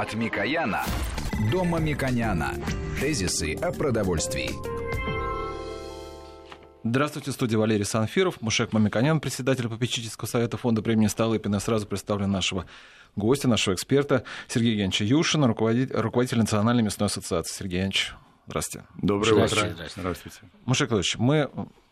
[0.00, 0.84] От Микояна
[1.50, 2.54] до Мамиконяна.
[3.00, 4.50] Тезисы о продовольствии.
[6.84, 11.58] Здравствуйте, студия Валерий Санфиров, Мушек Мамиконян, председатель попечительского совета фонда премии Столыпина.
[11.58, 12.66] Сразу представлю нашего
[13.16, 17.52] гостя, нашего эксперта Сергея Евгеньевича Юшина, руководитель, руководитель Национальной мясной ассоциации.
[17.52, 18.14] Сергей Евгеньевич,
[18.46, 18.86] здравствуйте.
[19.02, 19.76] Доброе утро.
[19.96, 20.38] Здравствуйте.
[20.64, 21.50] Мушек Владимирович, мы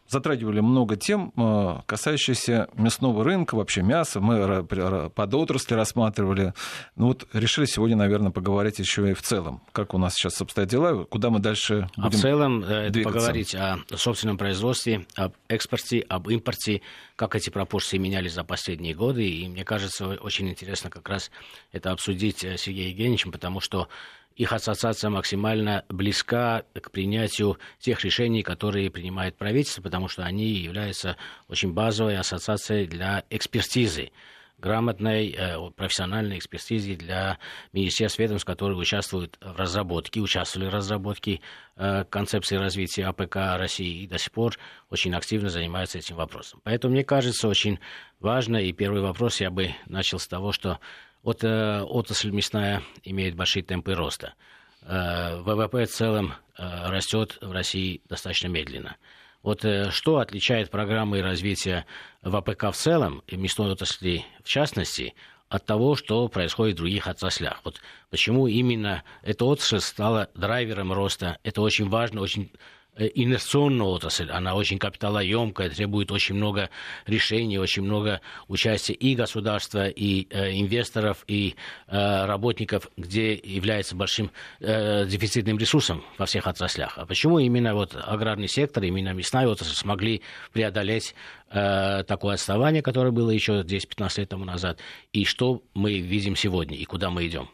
[0.09, 4.21] затрагивали много тем, э, касающихся мясного рынка, вообще мяса.
[4.21, 6.55] Мы под отрасли рассматривали.
[6.97, 9.63] Ну вот решили сегодня, наверное, поговорить еще и в целом.
[9.73, 13.19] Как у нас сейчас обстоят дела, куда мы дальше будем А в целом э, двигаться?
[13.19, 16.83] поговорить о собственном производстве, об экспорте, об импорте,
[17.17, 19.29] как эти пропорции менялись за последние годы.
[19.29, 21.31] И мне кажется, очень интересно как раз
[21.73, 23.89] это обсудить с Сергеем Евгеньевичем, потому что
[24.37, 31.17] их ассоциация максимально близка к принятию тех решений, которые принимает правительство, потому что они являются
[31.49, 34.13] очень базовой ассоциацией для экспертизы
[34.59, 37.39] грамотной э, профессиональной экспертизе для
[37.73, 41.41] министерств ведомств, которые участвуют в разработке, участвовали в разработке
[41.77, 46.61] э, концепции развития АПК России и до сих пор очень активно занимаются этим вопросом.
[46.65, 47.79] Поэтому мне кажется очень
[48.19, 50.79] важно, и первый вопрос я бы начал с того, что
[51.27, 54.35] вот э, отрасль мясная имеет большие темпы роста.
[54.83, 58.97] Э, ВВП в целом э, растет в России достаточно медленно.
[59.43, 61.85] Вот что отличает программы развития
[62.23, 65.15] ВПК в целом и мясной отрасли в частности
[65.49, 67.61] от того, что происходит в других отраслях.
[67.65, 71.39] Вот почему именно эта отрасль стала драйвером роста.
[71.43, 72.53] Это очень важно, очень
[72.97, 76.71] Э, инвестиционная отрасль, она очень капиталоемкая, требует очень много
[77.07, 81.57] решений, очень много участия и государства, и э, инвесторов, и
[81.89, 84.31] э, работников, где является большим
[84.61, 86.97] э, дефицитным ресурсом во всех отраслях.
[86.97, 90.23] А почему именно вот аграрный сектор, именно мясная отрасль смогли
[90.53, 91.15] преодолеть
[91.51, 94.81] э, такое отставание, которое было еще 10-15 лет тому назад,
[95.13, 97.51] и что мы видим сегодня, и куда мы идем?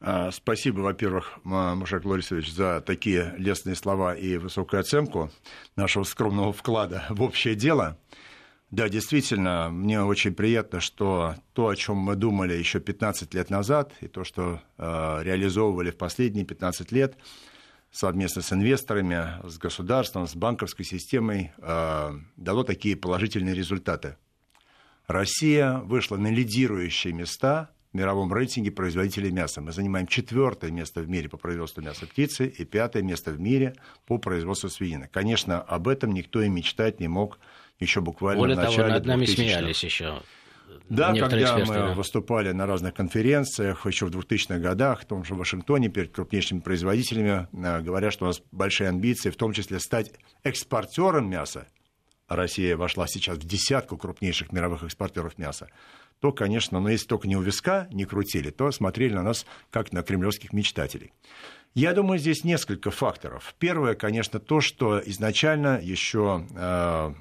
[0.00, 5.30] А, спасибо, во-первых, Мушек Лорисович, за такие лестные слова и высокую оценку
[5.74, 7.98] нашего скромного вклада в общее дело.
[8.70, 13.92] Да, действительно, мне очень приятно, что то, о чем мы думали еще 15 лет назад,
[14.00, 17.16] и то, что э, реализовывали в последние 15 лет
[17.90, 24.16] совместно с инвесторами, с государством, с банковской системой, э, дало такие положительные результаты.
[25.06, 29.60] Россия вышла на лидирующие места в мировом рейтинге производителей мяса.
[29.60, 33.74] Мы занимаем четвертое место в мире по производству мяса птицы и пятое место в мире
[34.06, 35.08] по производству свинины.
[35.10, 37.38] Конечно, об этом никто и мечтать не мог
[37.80, 39.34] еще буквально Более в начале того, над нами 2000-х.
[39.34, 40.22] смеялись еще.
[40.88, 41.94] Да, некоторые когда эксперты, мы да.
[41.94, 47.46] выступали на разных конференциях еще в 2000-х годах, в том же Вашингтоне, перед крупнейшими производителями,
[47.52, 50.12] э, говорят, что у нас большие амбиции, в том числе стать
[50.44, 51.66] экспортером мяса,
[52.28, 55.68] Россия вошла сейчас в десятку крупнейших мировых экспортеров мяса,
[56.20, 59.92] то, конечно, но если только не у виска не крутили, то смотрели на нас как
[59.92, 61.12] на кремлевских мечтателей.
[61.74, 63.54] Я думаю, здесь несколько факторов.
[63.58, 67.14] Первое, конечно, то, что изначально еще э,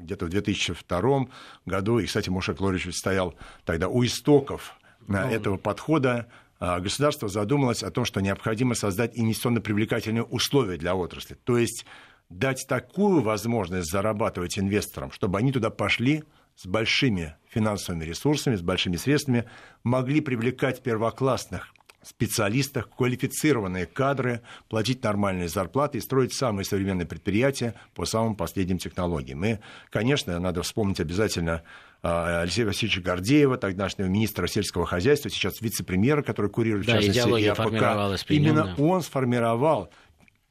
[0.00, 1.26] где-то в 2002
[1.66, 4.74] году, и, кстати, Мушек Лорич стоял тогда у истоков
[5.08, 6.26] э, этого подхода,
[6.58, 11.34] э, государство задумалось о том, что необходимо создать инвестиционно привлекательные условия для отрасли.
[11.44, 11.86] То есть
[12.28, 16.24] дать такую возможность зарабатывать инвесторам, чтобы они туда пошли
[16.56, 19.44] с большими финансовыми ресурсами, с большими средствами,
[19.84, 28.04] могли привлекать первоклассных специалистов, квалифицированные кадры, платить нормальные зарплаты и строить самые современные предприятия по
[28.04, 29.38] самым последним технологиям.
[29.38, 31.62] Мы, конечно, надо вспомнить обязательно
[32.02, 37.18] а, Алексея Васильевича Гордеева, тогдашнего министра сельского хозяйства, сейчас вице-премьера, который курирует, в Да, частности,
[37.18, 38.30] идеология и АПК.
[38.30, 39.90] Именно он сформировал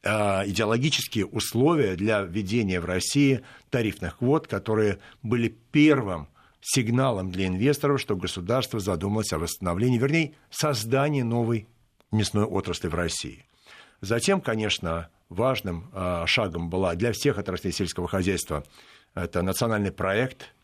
[0.04, 6.28] а, идеологические условия для введения в России тарифных квот, которые были первым
[6.62, 11.66] сигналом для инвесторов, что государство задумалось о восстановлении, вернее, создании новой
[12.10, 13.44] мясной отрасли в России.
[14.00, 18.64] Затем, конечно, важным а, шагом была для всех отраслей сельского хозяйства
[19.14, 20.54] это национальный проект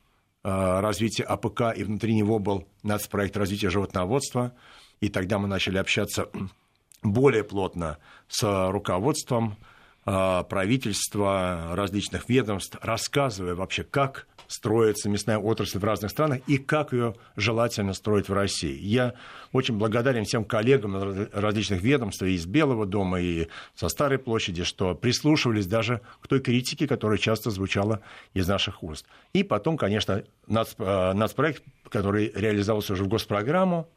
[0.42, 4.54] а, развития АПК, и внутри него был нацпроект развития животноводства.
[5.00, 6.28] И тогда мы начали общаться
[7.02, 7.98] более плотно
[8.28, 9.56] с руководством
[10.04, 16.92] а, правительства, различных ведомств, рассказывая вообще, как строится мясная отрасль в разных странах и как
[16.92, 18.76] ее желательно строить в России.
[18.76, 19.14] Я
[19.52, 20.96] очень благодарен всем коллегам
[21.32, 23.46] различных ведомств и из Белого дома, и
[23.76, 28.00] со Старой площади, что прислушивались даже к той критике, которая часто звучала
[28.34, 29.06] из наших уст.
[29.32, 33.88] И потом, конечно, нац, э, нацпроект, который реализовался уже в госпрограмму,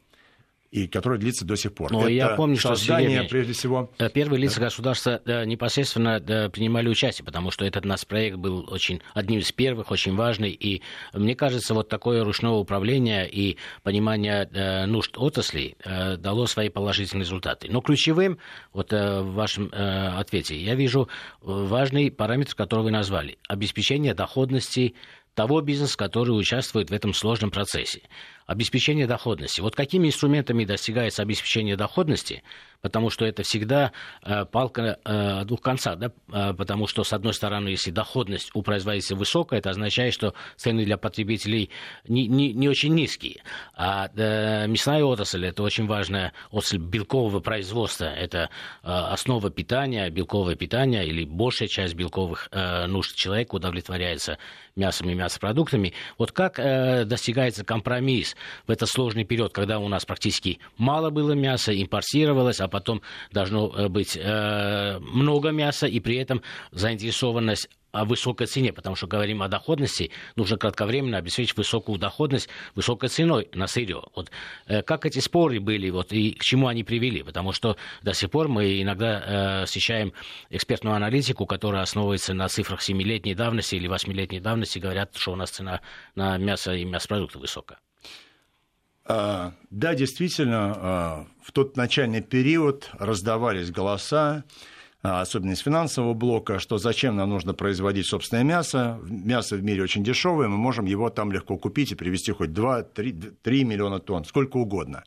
[0.72, 1.92] и который длится до сих пор.
[1.92, 3.92] Но Это я помню, что создание, прежде всего...
[3.98, 4.66] Э, первые лица да.
[4.66, 6.18] государства да, непосредственно
[6.50, 10.82] принимали участие, потому что этот наш проект был очень одним из первых, очень важный, и
[11.12, 17.24] мне кажется, вот такое ручное управление и понимание э, нужд отрасли э, дало свои положительные
[17.24, 17.68] результаты.
[17.70, 18.38] Но ключевым,
[18.72, 21.08] вот в вашем ответе, я вижу
[21.42, 24.94] важный параметр, который вы назвали, обеспечение доходности
[25.34, 28.02] того бизнеса, который участвует в этом сложном процессе.
[28.46, 29.60] Обеспечение доходности.
[29.60, 32.42] Вот какими инструментами достигается обеспечение доходности?
[32.80, 33.92] Потому что это всегда
[34.24, 36.12] э, палка э, двух концах, да?
[36.32, 40.84] Э, потому что, с одной стороны, если доходность у производителя высокая, это означает, что цены
[40.84, 41.70] для потребителей
[42.08, 43.42] не, не, не очень низкие.
[43.76, 48.06] А э, мясная отрасль– это очень важная отрасль белкового производства.
[48.06, 48.50] Это
[48.82, 54.38] э, основа питания, белковое питание или большая часть белковых э, нужд человека удовлетворяется
[54.74, 55.92] мясом и мясопродуктами.
[56.18, 58.31] Вот как э, достигается компромисс
[58.66, 63.72] в этот сложный период, когда у нас практически мало было мяса, импортировалось, а потом должно
[63.74, 69.42] э, быть э, много мяса, и при этом заинтересованность о высокой цене, потому что говорим
[69.42, 74.02] о доходности, нужно кратковременно обеспечить высокую доходность высокой ценой на сырье.
[74.16, 74.30] Вот,
[74.66, 77.22] э, как эти споры были вот, и к чему они привели?
[77.22, 80.14] Потому что до сих пор мы иногда э, встречаем
[80.48, 85.50] экспертную аналитику, которая основывается на цифрах 7-летней давности или 8-летней давности, говорят, что у нас
[85.50, 85.82] цена
[86.14, 87.78] на мясо и мясопродукты высокая.
[89.04, 94.44] А, да, действительно, а, в тот начальный период раздавались голоса,
[95.02, 99.00] а, особенно из финансового блока, что зачем нам нужно производить собственное мясо.
[99.02, 103.64] Мясо в мире очень дешевое, мы можем его там легко купить и привезти хоть 2-3
[103.64, 105.02] миллиона тонн, сколько угодно.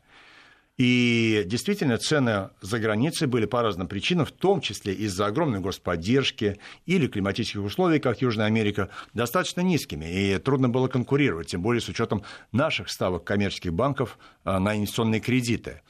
[0.78, 6.58] И действительно, цены за границей были по разным причинам, в том числе из-за огромной господдержки
[6.84, 10.04] или климатических условий, как Южная Америка, достаточно низкими.
[10.04, 15.20] И трудно было конкурировать, тем более с учетом наших ставок коммерческих банков а, на инвестиционные
[15.20, 15.80] кредиты.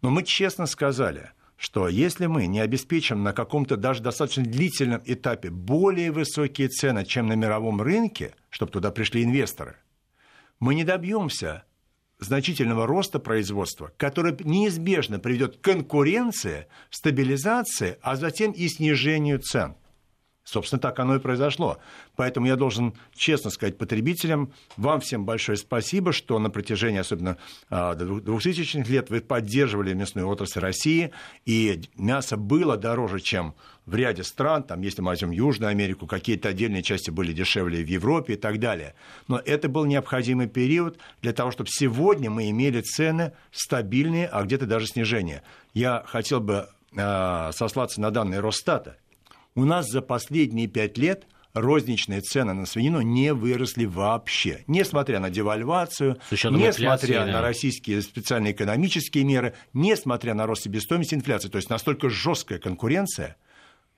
[0.00, 1.30] Но мы честно сказали–
[1.62, 7.28] что если мы не обеспечим на каком-то даже достаточно длительном этапе более высокие цены, чем
[7.28, 9.76] на мировом рынке, чтобы туда пришли инвесторы,
[10.58, 11.62] мы не добьемся
[12.24, 19.76] значительного роста производства, который неизбежно приведет к конкуренции, стабилизации, а затем и снижению цен.
[20.44, 21.78] Собственно, так оно и произошло.
[22.16, 27.38] Поэтому я должен честно сказать потребителям, вам всем большое спасибо, что на протяжении, особенно
[27.70, 31.12] 2000-х а, лет, вы поддерживали мясную отрасль России,
[31.44, 33.54] и мясо было дороже, чем
[33.86, 37.88] в ряде стран, там, если мы возьмем Южную Америку, какие-то отдельные части были дешевле в
[37.88, 38.94] Европе и так далее.
[39.28, 44.66] Но это был необходимый период для того, чтобы сегодня мы имели цены стабильные, а где-то
[44.66, 45.42] даже снижение.
[45.74, 48.98] Я хотел бы а, сослаться на данные Росстата.
[49.54, 54.64] У нас за последние пять лет розничные цены на свинину не выросли вообще.
[54.66, 57.32] Несмотря на девальвацию, несмотря да.
[57.32, 61.48] на российские специальные экономические меры, несмотря на рост себестоимости инфляции.
[61.48, 63.36] То есть настолько жесткая конкуренция,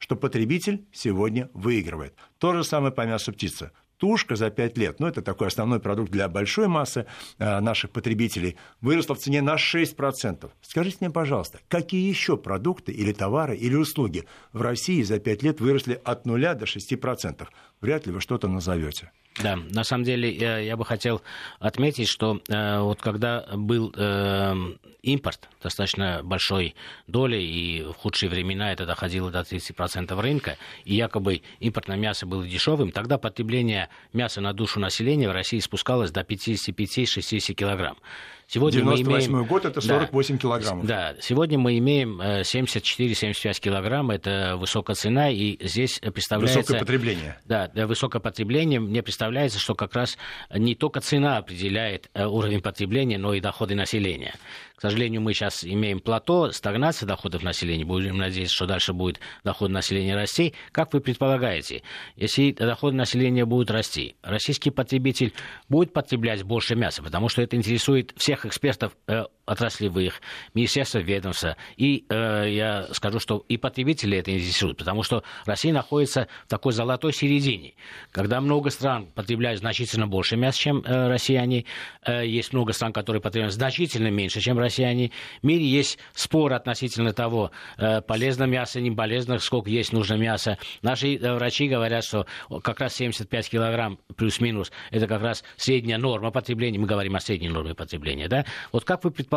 [0.05, 2.15] что потребитель сегодня выигрывает.
[2.37, 6.13] То же самое по мясу птицы тушка за 5 лет, ну, это такой основной продукт
[6.13, 7.07] для большой массы
[7.39, 10.51] э, наших потребителей, выросла в цене на 6%.
[10.61, 15.61] Скажите мне, пожалуйста, какие еще продукты или товары или услуги в России за 5 лет
[15.63, 17.47] выросли от 0 до 6%?
[17.81, 19.11] Вряд ли вы что-то назовете.
[19.43, 21.21] Да, на самом деле я, я бы хотел
[21.59, 24.55] отметить, что э, вот когда был э,
[25.03, 26.77] импорт достаточно большой
[27.09, 32.47] долей, и в худшие времена это доходило до 30% рынка, и якобы импортное мясо было
[32.47, 37.97] дешевым, тогда потребление мяса на душу населения в России спускалось до 55-60 килограмм.
[38.55, 39.49] Сегодня 98 мы имеем...
[39.49, 40.87] год это 48 да, килограммов.
[40.87, 46.61] Да, сегодня мы имеем 74-75 э, килограмм, это высокая цена, и здесь представляется...
[46.61, 47.37] Высокое потребление.
[47.47, 48.79] Да, высокое потребление.
[48.79, 50.17] Мне представляется, что как раз
[50.55, 54.37] не только цена определяет э, уровень потребления, но и доходы населения.
[54.77, 57.85] К сожалению, мы сейчас имеем плато, стагнация доходов населения.
[57.85, 60.55] Будем надеяться, что дальше будет доход населения расти.
[60.73, 61.83] Как вы предполагаете,
[62.17, 65.33] если доходы населения будут расти, российский потребитель
[65.69, 70.21] будет потреблять больше мяса, потому что это интересует всех экспертов э, отраслевых,
[70.55, 71.57] министерства ведомства.
[71.77, 76.73] И э, я скажу, что и потребители это интересует, потому что Россия находится в такой
[76.73, 77.75] золотой середине,
[78.11, 81.67] когда много стран потребляют значительно больше мяса, чем э, россияне.
[82.07, 85.11] Э, есть много стран, которые потребляют значительно меньше, чем россияне.
[85.43, 90.59] В мире есть спор относительно того, э, полезно мясо, не полезно, сколько есть нужно мяса.
[90.83, 92.27] Наши э, врачи говорят, что
[92.63, 96.79] как раз 75 килограмм плюс-минус, это как раз средняя норма потребления.
[96.79, 98.29] Мы говорим о средней норме потребления.
[98.29, 98.45] Да?
[98.73, 99.34] Вот как вы предполагаете,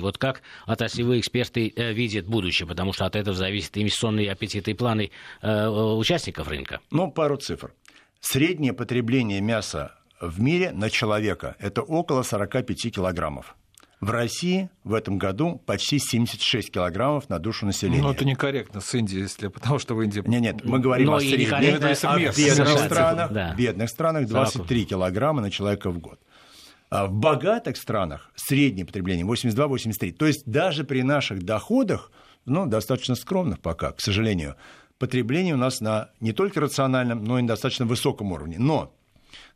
[0.00, 4.74] вот как отраслевые эксперты э, видят будущее, потому что от этого зависят инвестиционные аппетиты и
[4.74, 5.10] планы
[5.42, 6.80] э, участников рынка?
[6.90, 7.72] Ну, пару цифр.
[8.20, 13.54] Среднее потребление мяса в мире на человека– это около 45 килограммов.
[14.00, 18.02] В России в этом году почти 76 килограммов на душу населения.
[18.02, 20.22] Ну, это некорректно с Индией, если, потому что в Индии...
[20.26, 21.54] Нет, нет, мы говорим Но о среднем.
[21.54, 23.54] О бедных странах, да.
[23.54, 26.18] бедных странах 23 килограмма на человека в год.
[26.94, 30.12] А в богатых странах среднее потребление 82-83.
[30.12, 32.12] То есть даже при наших доходах,
[32.44, 34.54] ну, достаточно скромных пока, к сожалению,
[35.00, 38.60] потребление у нас на не только рациональном, но и на достаточно высоком уровне.
[38.60, 38.94] Но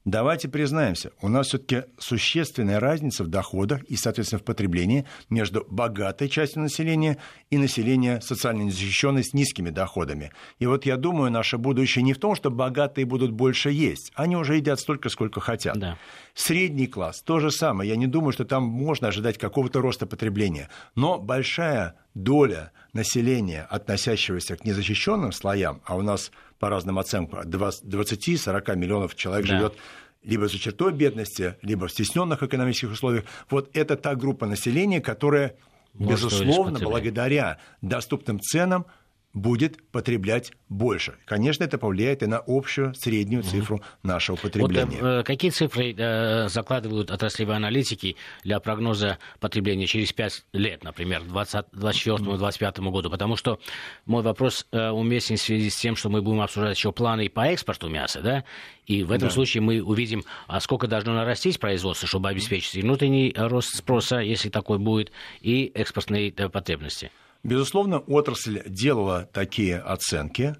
[0.04, 6.28] давайте признаемся, у нас все-таки существенная разница в доходах и, соответственно, в потреблении между богатой
[6.28, 7.18] частью населения
[7.50, 10.32] и населением социально незащищенной с низкими доходами.
[10.58, 14.12] И вот я думаю, наше будущее не в том, что богатые будут больше есть.
[14.14, 15.78] Они уже едят столько, сколько хотят.
[15.78, 15.98] Да.
[16.34, 17.90] Средний класс то же самое.
[17.90, 20.68] Я не думаю, что там можно ожидать какого-то роста потребления.
[20.94, 28.76] Но большая доля населения, относящегося к незащищенным слоям, а у нас по разным оценкам, 20-40
[28.76, 29.56] миллионов человек да.
[29.56, 29.74] живет
[30.22, 33.24] либо за чертой бедности, либо в стесненных экономических условиях.
[33.48, 35.56] Вот это та группа населения, которая,
[35.94, 38.86] Может, безусловно, благодаря доступным ценам
[39.34, 41.16] будет потреблять больше.
[41.24, 44.98] Конечно, это повлияет и на общую среднюю цифру нашего потребления.
[45.00, 51.22] Вот, э, какие цифры э, закладывают отраслевые аналитики для прогноза потребления через 5 лет, например,
[51.22, 53.10] к 2024-2025 году?
[53.10, 53.60] Потому что
[54.06, 57.46] мой вопрос э, уместен в связи с тем, что мы будем обсуждать еще планы по
[57.46, 58.44] экспорту мяса, да?
[58.86, 59.34] И в этом да.
[59.34, 64.48] случае мы увидим, а сколько должно нарастить производство, чтобы обеспечить и внутренний рост спроса, если
[64.48, 67.10] такой будет, и экспортные потребности.
[67.42, 70.56] Безусловно, отрасль делала такие оценки,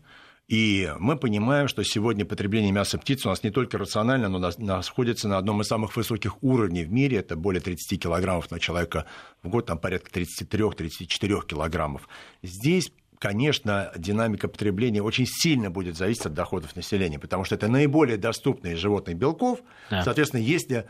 [0.49, 5.29] и мы понимаем, что сегодня потребление мяса птиц у нас не только рационально, но находится
[5.29, 7.19] на одном из самых высоких уровней в мире.
[7.19, 9.05] Это более 30 килограммов на человека
[9.43, 12.09] в год, там порядка 33-34 килограммов.
[12.43, 18.17] Здесь конечно, динамика потребления очень сильно будет зависеть от доходов населения, потому что это наиболее
[18.17, 19.61] доступные животные белков.
[19.91, 20.05] Да.
[20.05, 20.87] Соответственно, если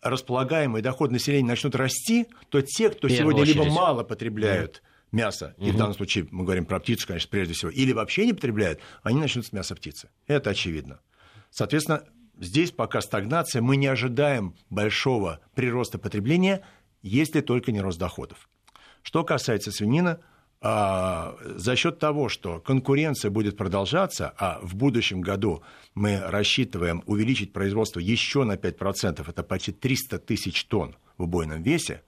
[0.00, 3.56] располагаемый доход населения начнут расти, то те, кто сегодня очередь.
[3.56, 4.82] либо мало потребляют
[5.56, 5.66] угу.
[5.66, 8.80] и в данном случае мы говорим про птицу, конечно, прежде всего, или вообще не потребляют,
[9.02, 10.10] они начнут с мяса птицы.
[10.26, 11.00] Это очевидно.
[11.50, 12.04] Соответственно,
[12.38, 16.64] здесь пока стагнация, мы не ожидаем большого прироста потребления,
[17.02, 18.48] если только не рост доходов.
[19.02, 20.18] Что касается свинины,
[20.60, 25.62] а, за счет того, что конкуренция будет продолжаться, а в будущем году
[25.94, 32.02] мы рассчитываем увеличить производство еще на 5%, это почти 300 тысяч тонн в убойном весе,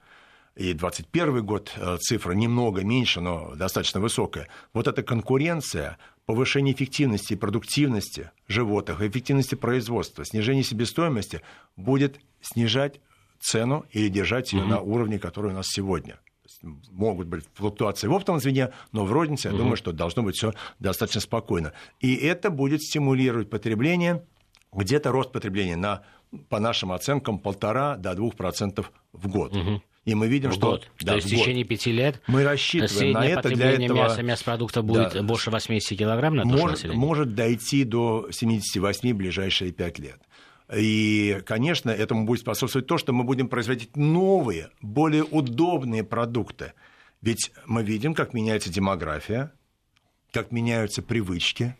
[0.56, 4.48] и 2021 год э, цифра немного меньше, но достаточно высокая.
[4.74, 11.40] Вот эта конкуренция, повышение эффективности и продуктивности животных, эффективности производства, снижение себестоимости
[11.76, 13.00] будет снижать
[13.40, 14.70] цену или держать ее угу.
[14.70, 16.18] на уровне, который у нас сегодня.
[16.62, 19.62] Могут быть флуктуации в оптовом звене, но в рознице, я угу.
[19.62, 21.72] думаю, что должно быть все достаточно спокойно.
[22.00, 24.24] И это будет стимулировать потребление,
[24.72, 26.02] где-то рост потребления на,
[26.48, 29.56] по нашим оценкам, полтора до двух процентов в год.
[29.56, 29.82] Угу.
[30.10, 30.70] И мы видим, в что...
[30.72, 30.90] Год.
[30.98, 33.48] Да, То есть в течение пяти лет мы рассчитываем на это.
[33.48, 33.96] Для этого...
[33.96, 35.22] мяса, мясопродуктов будет да.
[35.22, 40.20] больше 80 килограмм на душу может, может дойти до 78 в ближайшие пять лет.
[40.74, 46.72] И, конечно, этому будет способствовать то, что мы будем производить новые, более удобные продукты.
[47.22, 49.52] Ведь мы видим, как меняется демография,
[50.32, 51.76] как меняются привычки,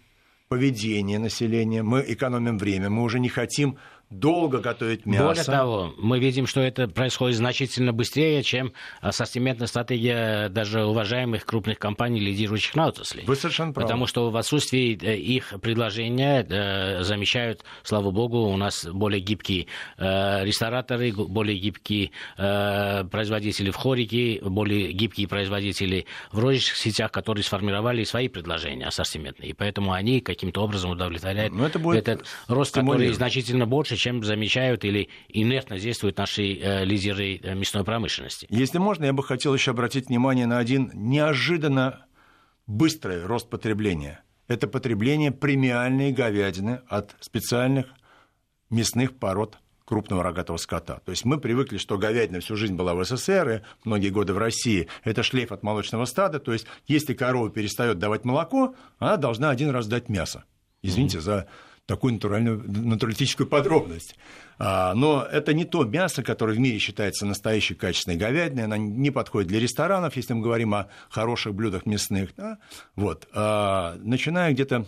[0.46, 1.82] поведение населения.
[1.82, 3.76] Мы экономим время, мы уже не хотим
[4.10, 5.24] долго готовить мясо.
[5.24, 11.78] Более того, мы видим, что это происходит значительно быстрее, чем ассортиментная стратегия даже уважаемых крупных
[11.78, 13.22] компаний, лидирующих на отрасли.
[13.24, 13.86] Вы совершенно правы.
[13.86, 19.66] Потому что в отсутствии э, их предложения э, замещают, слава богу, у нас более гибкие
[19.96, 28.02] э, рестораторы, более гибкие производители в хорике, более гибкие производители в розничных сетях, которые сформировали
[28.04, 29.50] свои предложения ассортиментные.
[29.50, 34.24] И поэтому они каким-то образом удовлетворяют Но это будет этот рост, который значительно больше, чем
[34.24, 38.46] замечают или инертно действуют наши э, лидеры э, мясной промышленности.
[38.50, 42.06] Если можно, я бы хотел еще обратить внимание на один неожиданно
[42.66, 44.22] быстрый рост потребления.
[44.48, 47.86] Это потребление премиальной говядины от специальных
[48.70, 51.00] мясных пород крупного рогатого скота.
[51.04, 54.38] То есть мы привыкли, что говядина всю жизнь была в СССР, и многие годы в
[54.38, 54.86] России.
[55.02, 56.38] Это шлейф от молочного стада.
[56.38, 60.44] То есть если корова перестает давать молоко, она должна один раз дать мясо.
[60.82, 61.22] Извините mm-hmm.
[61.22, 61.48] за
[61.90, 64.14] такую натуральную, натуралистическую подробность.
[64.58, 68.62] А, но это не то мясо, которое в мире считается настоящей качественной говядиной.
[68.62, 72.30] Она не подходит для ресторанов, если мы говорим о хороших блюдах мясных.
[72.36, 72.58] Да?
[72.94, 73.26] Вот.
[73.34, 74.86] А, начиная где-то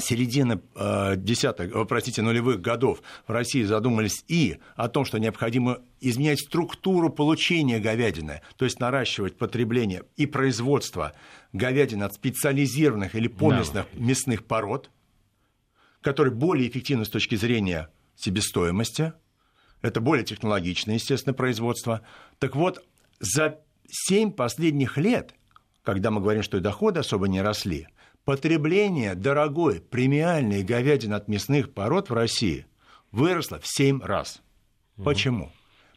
[0.00, 6.40] середины э, десятых, простите, нулевых годов в России задумались и о том, что необходимо изменять
[6.40, 11.12] структуру получения говядины, то есть наращивать потребление и производство
[11.52, 14.00] говядины от специализированных или поместных да.
[14.00, 14.90] мясных пород–
[16.02, 19.12] который более эффективен с точки зрения себестоимости,
[19.82, 22.02] Это более технологичное, естественно, производство.
[22.38, 22.84] Так вот,
[23.18, 25.34] за 7 последних лет,
[25.82, 27.88] когда мы говорим, что и доходы особо не росли,
[28.24, 32.66] потребление дорогой премиальной говядины от мясных пород в России
[33.10, 34.42] выросло в 7 раз.
[35.02, 35.50] Почему?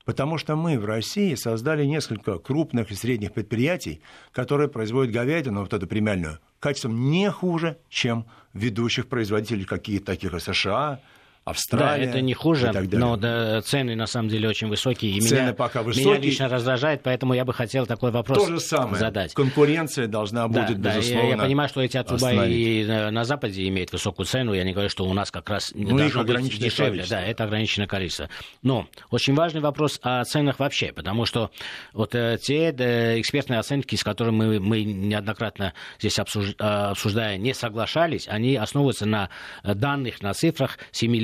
[0.05, 5.74] Потому что мы в России создали несколько крупных и средних предприятий, которые производят говядину, вот
[5.74, 11.01] эту премиальную, качеством не хуже, чем ведущих производителей каких-то таких США,
[11.45, 12.05] Австралия.
[12.05, 15.12] Да, это не хуже, но да, цены на самом деле очень высокие.
[15.12, 16.13] И цены меня, пока высокие.
[16.13, 18.95] Меня лично раздражает, поэтому я бы хотел такой вопрос То же самое.
[18.95, 19.33] задать.
[19.33, 23.67] Конкуренция должна будет, да, безусловно, я, я понимаю, что эти отруба и на, на Западе
[23.67, 24.53] имеют высокую цену.
[24.53, 26.91] Я не говорю, что у нас как раз ну, должно быть дешевле.
[26.91, 27.17] Количество.
[27.17, 28.29] Да, это ограниченное количество.
[28.62, 31.51] Но очень важный вопрос о ценах вообще, потому что
[31.91, 37.53] вот э, те да, экспертные оценки, с которыми мы, мы неоднократно здесь обсуж, обсуждая, не
[37.53, 39.29] соглашались, они основываются на
[39.63, 40.77] данных, на цифрах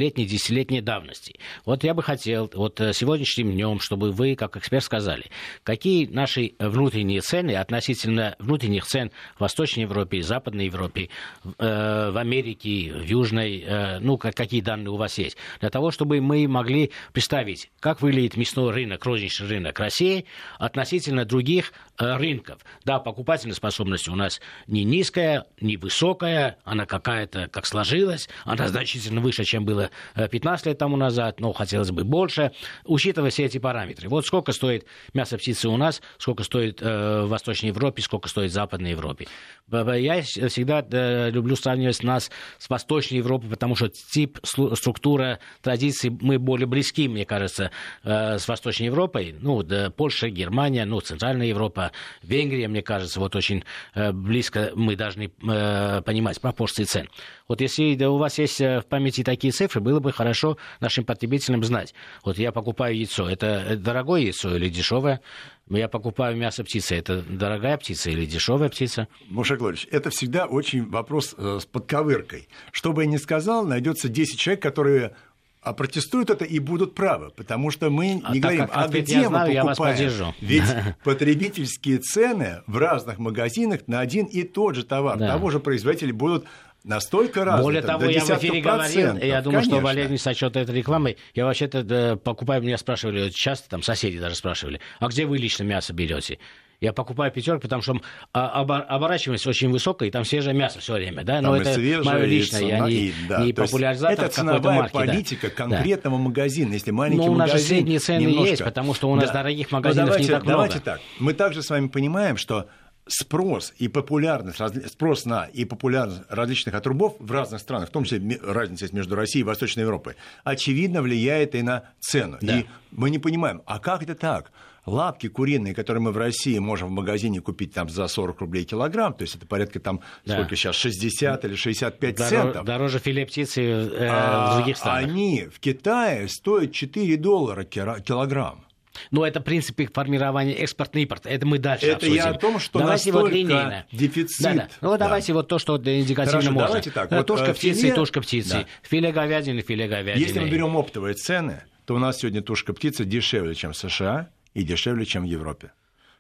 [0.09, 1.39] 7-летней, 10-летней давности.
[1.65, 5.25] Вот я бы хотел вот э, сегодняшним днем, чтобы вы, как эксперт, сказали,
[5.63, 11.09] какие наши внутренние цены относительно внутренних цен в Восточной Европе, Западной Европе,
[11.43, 16.21] э, в Америке, в Южной, э, ну, какие данные у вас есть, для того, чтобы
[16.21, 20.25] мы могли представить, как выглядит мясной рынок, розничный рынок России
[20.57, 22.61] относительно других рынков.
[22.85, 29.21] Да, покупательная способность у нас не низкая, не высокая, она какая-то, как сложилась, она значительно
[29.21, 32.51] выше, чем было 15 лет тому назад, но хотелось бы больше,
[32.85, 34.09] учитывая все эти параметры.
[34.09, 38.51] Вот сколько стоит мясо птицы у нас, сколько стоит э, в Восточной Европе, сколько стоит
[38.51, 39.27] в Западной Европе.
[39.71, 46.39] Я всегда э, люблю сравнивать нас с Восточной Европой, потому что тип, структура, традиции мы
[46.39, 47.71] более близки, мне кажется,
[48.03, 49.35] э, с Восточной Европой.
[49.39, 51.91] Ну, да, Польша, Германия, ну, Центральная Европа,
[52.23, 53.63] Венгрия, мне кажется, вот очень
[53.95, 57.09] э, близко мы должны э, понимать пропорции цен.
[57.47, 61.63] Вот если у вас есть э, в памяти такие цифры, было бы хорошо нашим потребителям
[61.63, 61.93] знать.
[62.23, 65.21] Вот я покупаю яйцо, это дорогое яйцо или дешевое?
[65.69, 69.07] Я покупаю мясо птицы, это дорогая птица или дешевая птица?
[69.27, 72.47] Муша Глорич, это всегда очень вопрос э, с подковыркой.
[72.71, 75.15] Что бы я ни сказал, найдется 10 человек, которые
[75.61, 79.27] а протестуют это и будут правы, потому что мы а не говорим, а где я
[79.27, 80.33] знаю, мы покупаем.
[80.39, 80.63] Ведь
[81.03, 85.27] потребительские цены в разных магазинах на один и тот же товар да.
[85.27, 86.45] того же производителя будут
[86.83, 87.63] настолько разные.
[87.63, 89.77] Более того, я в эфире говорил, я думаю, Конечно.
[89.77, 91.17] что Валерий не сочет этой рекламой.
[91.33, 95.63] Я вообще-то да, покупаю, меня спрашивали, часто там соседи даже спрашивали, а где вы лично
[95.63, 96.39] мясо берете?
[96.81, 97.99] Я покупаю пятерку, потому что
[98.31, 101.41] а, оборачиваемость очень высокая, и там свежее мясо все время, да.
[101.41, 103.43] Но там это мое личное, я не, и, да.
[103.43, 105.53] не популяризатор Это ценовая марки, политика да.
[105.55, 106.23] конкретного да.
[106.23, 106.73] магазина.
[106.73, 108.49] Если маленький Но у нас магазин, же средние цены немножко...
[108.49, 109.33] есть, потому что у нас да.
[109.33, 110.53] дорогих магазинов давайте, не так много.
[110.53, 111.01] давайте так.
[111.19, 112.69] Мы также с вами понимаем, что
[113.09, 118.39] спрос и популярность, спрос на и популярность различных отрубов в разных странах, в том числе
[118.41, 122.37] разница есть между Россией и Восточной Европой, очевидно влияет и на цену.
[122.41, 122.59] Да.
[122.59, 124.51] И мы не понимаем, а как это так?
[124.85, 129.13] Лапки куриные, которые мы в России можем в магазине купить там за 40 рублей килограмм,
[129.13, 130.33] то есть это порядка там, да.
[130.33, 132.65] сколько сейчас, 60 или 65 Дорож, центов.
[132.65, 135.09] Дороже филе птицы э, а, в других странах.
[135.09, 138.65] Они в Китае стоят 4 доллара килограмм.
[139.11, 141.29] Но это принципы формирования импорта.
[141.29, 142.15] Это мы дальше это обсудим.
[142.15, 143.85] я о том, что давайте вот линейно.
[143.91, 144.41] дефицит.
[144.41, 144.69] Да, да.
[144.81, 144.97] Ну, да.
[144.97, 146.67] давайте вот то, что индикативно Хорошо, можно.
[146.67, 147.11] давайте так.
[147.11, 147.93] Вот, тушка э, птицы, филе...
[147.93, 148.49] тушка птицы.
[148.49, 148.65] Да.
[148.83, 150.23] Филе говядины, филе говядины.
[150.23, 154.29] Если мы берем оптовые цены, то у нас сегодня тушка птицы дешевле, чем в США
[154.53, 155.71] и дешевле, чем в Европе.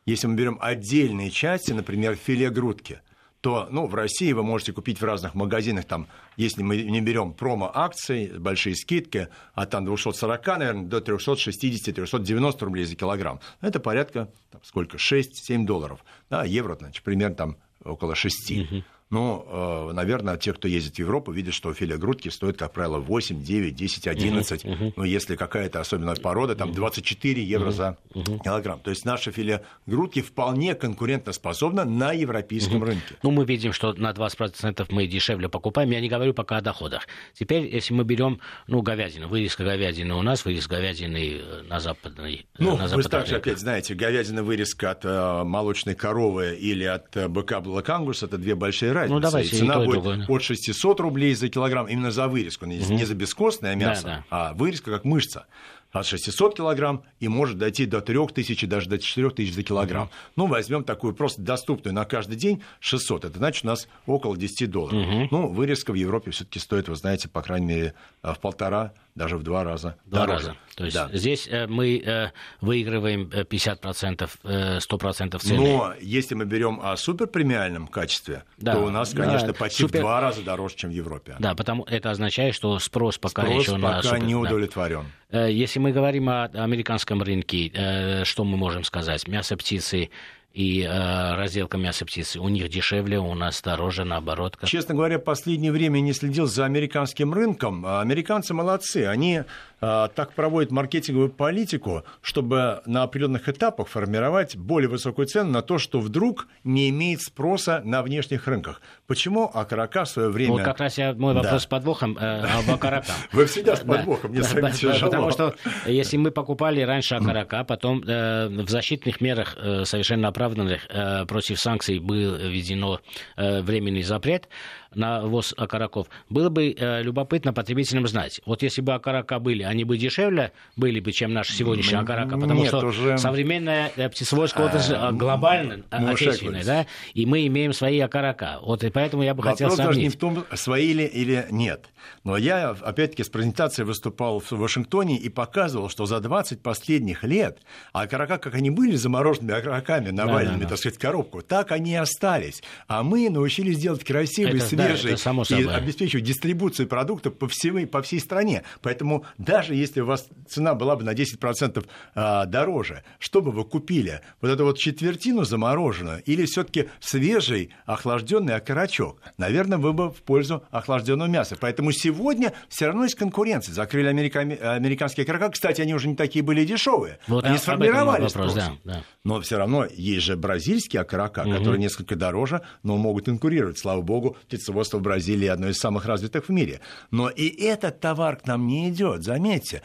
[0.05, 3.01] Если мы берем отдельные части, например, филе грудки,
[3.41, 7.33] то ну, в России вы можете купить в разных магазинах, там, если мы не берем
[7.33, 13.39] промо-акции, большие скидки, от там 240, наверное, до 360-390 рублей за килограмм.
[13.61, 16.03] Это порядка, там, сколько, 6-7 долларов.
[16.29, 18.51] Да, евро, значит, примерно там около 6.
[18.51, 18.83] Угу.
[19.11, 19.43] Ну,
[19.89, 23.43] э, наверное, те, кто ездит в Европу, видят, что филе грудки стоит, как правило, 8,
[23.43, 24.65] 9, 10, 11.
[24.65, 24.93] Uh-huh, uh-huh.
[24.97, 28.43] Но если какая-то особенная порода, там 24 евро uh-huh, за uh-huh.
[28.43, 28.79] килограмм.
[28.81, 32.87] То есть наше филе грудки вполне конкурентоспособно на европейском uh-huh.
[32.87, 33.15] рынке.
[33.23, 35.89] Ну, мы видим, что на 20% мы дешевле покупаем.
[35.89, 37.07] Я не говорю пока о доходах.
[37.33, 42.45] Теперь, если мы берем, ну, говядину, вырезка говядины у нас, вырезка говядины э, на западной
[42.59, 47.27] Ну, на вы также опять знаете, говядина вырезка от э, молочной коровы или от э,
[47.27, 49.13] быка блакангуса, это две большие разница.
[49.15, 50.27] Ну, давайте и цена и будет и другое.
[50.27, 52.93] от 600 рублей за килограмм именно за вырезку, не, угу.
[52.93, 54.25] не за бескостное мясо, да, да.
[54.29, 55.45] а вырезка как мышца
[55.91, 60.07] от 600 килограмм и может дойти до 3000, даже до 4000 за килограмм.
[60.07, 60.31] Uh-huh.
[60.35, 63.25] Ну, возьмем такую просто доступную на каждый день 600.
[63.25, 64.99] Это значит, у нас около 10 долларов.
[64.99, 65.27] Uh-huh.
[65.31, 69.43] Ну, вырезка в Европе все-таки стоит, вы знаете, по крайней мере, в полтора даже в
[69.43, 70.47] два раза два дороже.
[70.47, 70.57] раза.
[70.75, 71.09] То есть Да.
[71.13, 72.29] здесь э, мы э,
[72.61, 75.57] выигрываем э, 50%, э, 100% цены.
[75.59, 78.73] Но если мы берем о суперпремиальном качестве, Да.
[78.75, 81.35] то у нас, Да, конечно, почти супер- в два раза дороже, чем в Европе.
[81.37, 84.39] Да, потому это означает, что спрос пока Спрос еще на пока супер- не да.
[84.39, 85.03] удовлетворен.
[85.31, 89.27] Э, Если мы говорим о американском рынке, что мы можем сказать?
[89.27, 90.09] Мясо птицы
[90.53, 92.39] и э, разделка мяса птицы.
[92.39, 94.57] У них дешевле, у нас дороже, наоборот.
[94.57, 97.85] Как- Честно говоря, последнее время не следил за американским рынком.
[97.85, 99.05] А Американцы молодцы.
[99.05, 99.43] Они
[99.79, 105.99] так проводят маркетинговую политику, чтобы на определенных этапах формировать более высокую цену на то, что
[105.99, 108.81] вдруг не имеет спроса на внешних рынках.
[109.07, 110.51] Почему окорока в свое время...
[110.53, 111.41] Вот как раз я, мой Да.
[111.41, 113.15] вопрос с подвохом э, об окороках.
[113.31, 115.11] Вы всегда с Да, подвохом, мне да, с вами да, тяжело.
[115.11, 120.87] Потому что если мы покупали раньше окорока, потом э, в защитных мерах, э, совершенно оправданных,
[120.89, 122.99] э, против санкций был введено
[123.37, 124.47] э, временный запрет
[124.93, 129.83] на ввоз окороков, было бы э, любопытно потребителям знать, вот если бы окорока были, они
[129.83, 134.67] бы дешевле были бы, чем наши сегодняшние окорока, потому нет, что уже- современная э, птицеводская
[134.67, 138.59] отрасль э, глобальная, э, Мушек отечественная, да, и мы имеем свои окорока.
[138.61, 140.45] Вот и поэтому я бы хотел Вопрос даже не сравнить.
[140.45, 141.85] в том, свои ли или нет.
[142.23, 147.59] Но я, опять-таки, с презентацией выступал в Вашингтоне и показывал, что за 20 последних лет
[147.93, 150.69] окорока, как они были замороженными окороками, наваленными, да, да.
[150.69, 152.63] так сказать, коробку, так они и остались.
[152.87, 155.75] А мы научились делать красивые, Это да, свежие это само и и собой.
[155.75, 158.63] обеспечивать дистрибуцию продуктов по всей, по всей стране.
[158.81, 163.63] Поэтому даже если у вас цена была бы на 10% а, дороже, что бы вы
[163.65, 164.21] купили?
[164.41, 169.21] Вот эту вот четвертину замороженную или все-таки свежий охлажденный окорочок?
[169.37, 171.55] Наверное, вы бы в пользу охлажденного мяса.
[171.59, 173.73] Поэтому сегодня все равно есть конкуренция.
[173.73, 175.49] Закрыли америка- американские окорока.
[175.51, 177.19] Кстати, они уже не такие были дешевые.
[177.27, 179.03] Вот они об этом сформировали вопрос, да, да.
[179.23, 183.77] Но все равно есть же бразильские окорока, которые несколько дороже, но могут конкурировать.
[183.77, 184.37] Слава богу,
[184.69, 186.79] птицеводство в Бразилии одно из самых развитых в мире.
[187.11, 189.23] Но и этот товар к нам не идет.
[189.23, 189.81] Заметьте,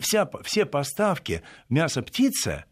[0.00, 2.64] вся, все поставки мяса птицы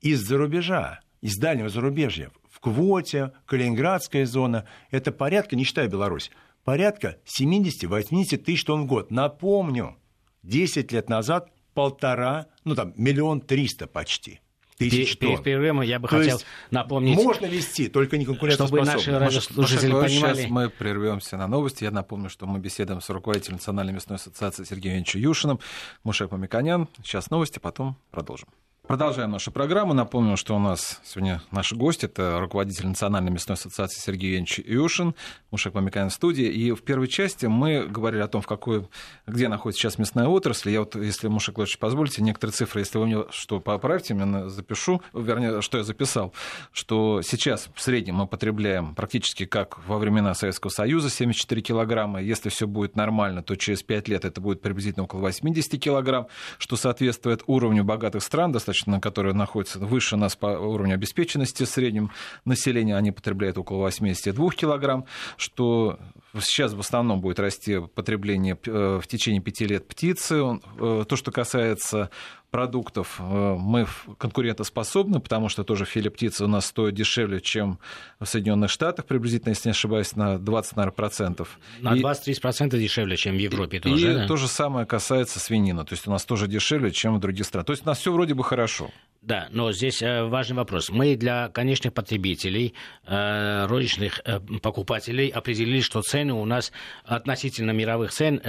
[0.00, 6.30] из-за рубежа, из дальнего зарубежья, в квоте, Калининградская зона, это порядка, не считая Беларусь,
[6.64, 9.10] порядка 70-80 тысяч тонн в год.
[9.10, 9.96] Напомню,
[10.42, 14.40] 10 лет назад полтора, ну там миллион триста почти
[14.76, 15.44] тысяч Перед тонн.
[15.44, 17.16] перерывом я бы То хотел напомнить...
[17.16, 18.92] Можно вести, только не конкурентоспособно.
[18.92, 20.34] наши Может, радиослушатели понимали...
[20.36, 21.84] Сейчас мы прервемся на новости.
[21.84, 25.60] Я напомню, что мы беседуем с руководителем Национальной мясной ассоциации Сергеем Ильичем Юшиным,
[26.02, 26.88] Мушек Мамиканян.
[27.02, 28.48] Сейчас новости, потом продолжим.
[28.86, 29.94] Продолжаем нашу программу.
[29.94, 35.14] Напомню, что у нас сегодня наш гость– это руководитель Национальной мясной ассоциации Сергей Евгеньевич Юшин,
[35.50, 36.44] Мушек Мамиканян в студии.
[36.44, 38.86] И в первой части мы говорили о том, в какой,
[39.26, 40.68] где находится сейчас мясная отрасль.
[40.68, 45.00] Я вот, если, Мушек Владимирович, позволите, некоторые цифры, если вы мне что, поправьте, меня запишу,
[45.14, 46.34] вернее, что я записал,
[46.70, 52.20] что сейчас в среднем мы потребляем практически как во времена Советского Союза 74 килограмма.
[52.20, 56.26] Если все будет нормально, то через 5 лет это будет приблизительно около 80 килограмм,
[56.58, 62.10] что соответствует уровню богатых стран, достаточно, которые находятся выше нас по уровню обеспеченности в среднем
[62.44, 65.06] населения, они потребляют около 82 килограмм,
[65.36, 65.98] что
[66.40, 70.60] сейчас в основном будет расти потребление э, в течение пяти лет птицы.
[70.78, 72.10] Э, То, что касается
[72.54, 73.84] продуктов, э, мы
[74.16, 77.80] конкурентоспособны, потому что тоже филе птицы у нас стоит дешевле, чем
[78.20, 81.58] в Соединенных Штатах, приблизительно, если не ошибаюсь, на 20, наверное, процентов.
[81.80, 84.14] На И- 20-30% дешевле, чем в Европе и тоже.
[84.14, 84.28] да?
[84.28, 85.84] то же самое касается свинины.
[85.84, 87.66] То есть у нас тоже дешевле, чем в других странах.
[87.66, 88.92] То есть у нас все вроде бы хорошо.
[89.24, 90.90] Да, но здесь э, важный вопрос.
[90.90, 92.74] Мы для конечных потребителей,
[93.06, 96.72] э, розничных э, покупателей определили, что цены у нас
[97.04, 98.40] относительно мировых цен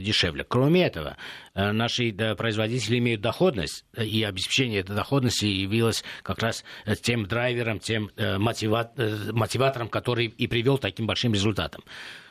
[0.00, 0.44] дешевле.
[0.44, 1.16] Кроме этого,
[1.54, 6.64] наши производители имеют доходность, и обеспечение этой доходности явилось как раз
[7.02, 8.90] тем драйвером, тем мотива-
[9.32, 11.82] мотиватором, который и привел к таким большим результатам.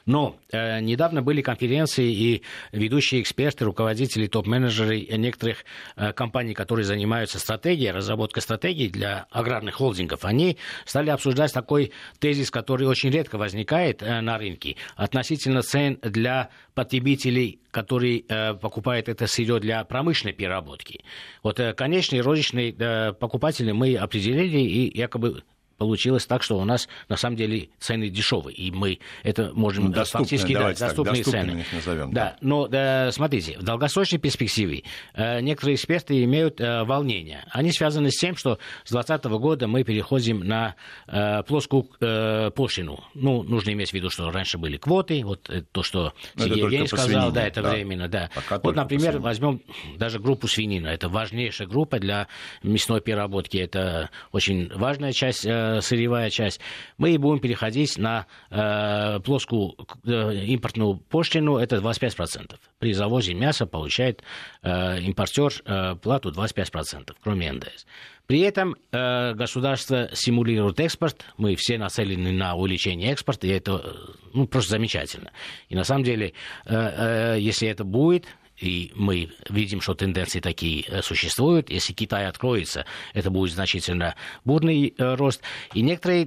[0.06, 7.40] Но э, недавно были конференции, и ведущие эксперты, руководители, топ-менеджеры некоторых э, компаний, которые занимаются
[7.40, 14.02] стратегией, разработкой стратегий для аграрных холдингов, они стали обсуждать такой тезис, который очень редко возникает
[14.02, 21.04] э, на рынке, относительно цен для потребителей, которые э, покупают это сырье для промышленной переработки.
[21.44, 25.44] Вот э, конечные розничные э, покупатели мы определили, и якобы
[25.82, 29.92] получилось так, что у нас на самом деле цены дешевые, и мы это можем Ну,
[29.92, 31.66] э, доступные, фактически да, так, доступные цены.
[31.74, 34.84] назовем, Да, но да, смотрите, в долгосрочной перспективе
[35.16, 37.48] э, некоторые эксперты имеют э, волнения.
[37.50, 40.76] Они связаны с тем, что с 2020 года мы переходим на
[41.08, 43.04] э, плоскую э, пошлину.
[43.16, 46.82] Ну, нужно иметь в виду, что раньше были квоты, вот э, то, что это Сергей
[46.82, 47.72] по сказал, да, это да.
[47.72, 48.30] временно, да.
[48.36, 49.64] Пока вот, например, возьмем
[49.98, 50.90] даже группу свинина.
[50.90, 52.28] Это важнейшая группа для
[52.62, 53.58] мясной переработки.
[53.58, 56.60] Это очень важная часть э, э, сырьевая часть,
[56.98, 62.56] мы будем переходить на э, плоскую э, импортную пошлину, это 25%.
[62.80, 64.22] При завозе мяса получает
[64.64, 65.54] э, импортер
[66.02, 67.86] плату 25%, кроме НДС.
[68.32, 73.94] При этом э, государство стимулирует экспорт, мы все нацелены на увеличение экспорта, и это
[74.34, 75.34] ну, просто замечательно.
[75.68, 76.32] И на самом деле,
[76.66, 78.28] э, э, если это будет,
[78.62, 81.70] и мы видим, что тенденции такие э, существуют.
[81.70, 85.42] Если Китай откроется, это будет значительно бурный э, рост.
[85.74, 86.22] И некоторые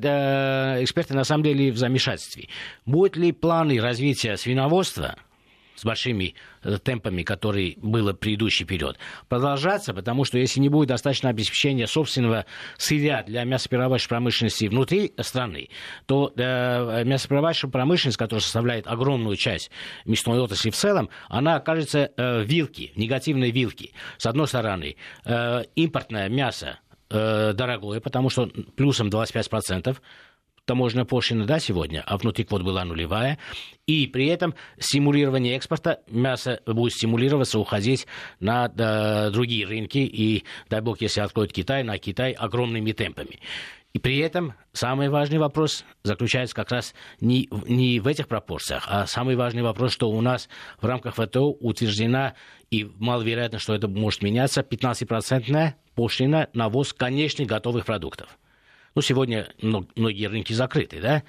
[0.85, 2.49] эксперты на самом деле в замешательстве.
[2.85, 5.17] Будут ли планы развития свиноводства
[5.75, 11.31] с большими э, темпами, которые было предыдущий период, продолжаться, потому что если не будет достаточно
[11.31, 15.69] обеспечения собственного сырья для мясоперерабатывающей промышленности внутри страны,
[16.07, 19.71] то э, мясоперерабатывающая промышленность, которая составляет огромную часть
[20.05, 23.93] мясной отрасли в целом, она окажется э, вилки, негативной вилки.
[24.19, 26.79] С одной стороны, э, импортное мясо
[27.11, 29.97] э, дорогое, потому что плюсом 25%,
[30.65, 33.39] таможенная пошлина, да, сегодня, а внутри квот была нулевая.
[33.87, 38.07] И при этом стимулирование экспорта, мясо будет стимулироваться, уходить
[38.41, 39.99] на да, другие рынки.
[39.99, 43.41] И, дай бог, если откроют Китай, на Китай огромными темпами.
[43.93, 49.07] И при этом самый важный вопрос заключается как раз не, не в этих пропорциях, а
[49.07, 50.49] самый важный вопрос, что у нас
[50.81, 52.35] в рамках ВТО утверждена,
[52.73, 58.37] и маловероятно, что это может меняться, 15% пошлина на ввоз конечных готовых продуктов
[58.95, 61.23] ну, сегодня многие рынки закрыты, да,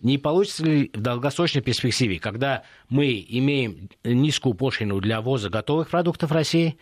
[0.00, 6.30] не получится ли в долгосрочной перспективе, когда мы имеем низкую пошлину для ввоза готовых продуктов
[6.30, 6.78] России,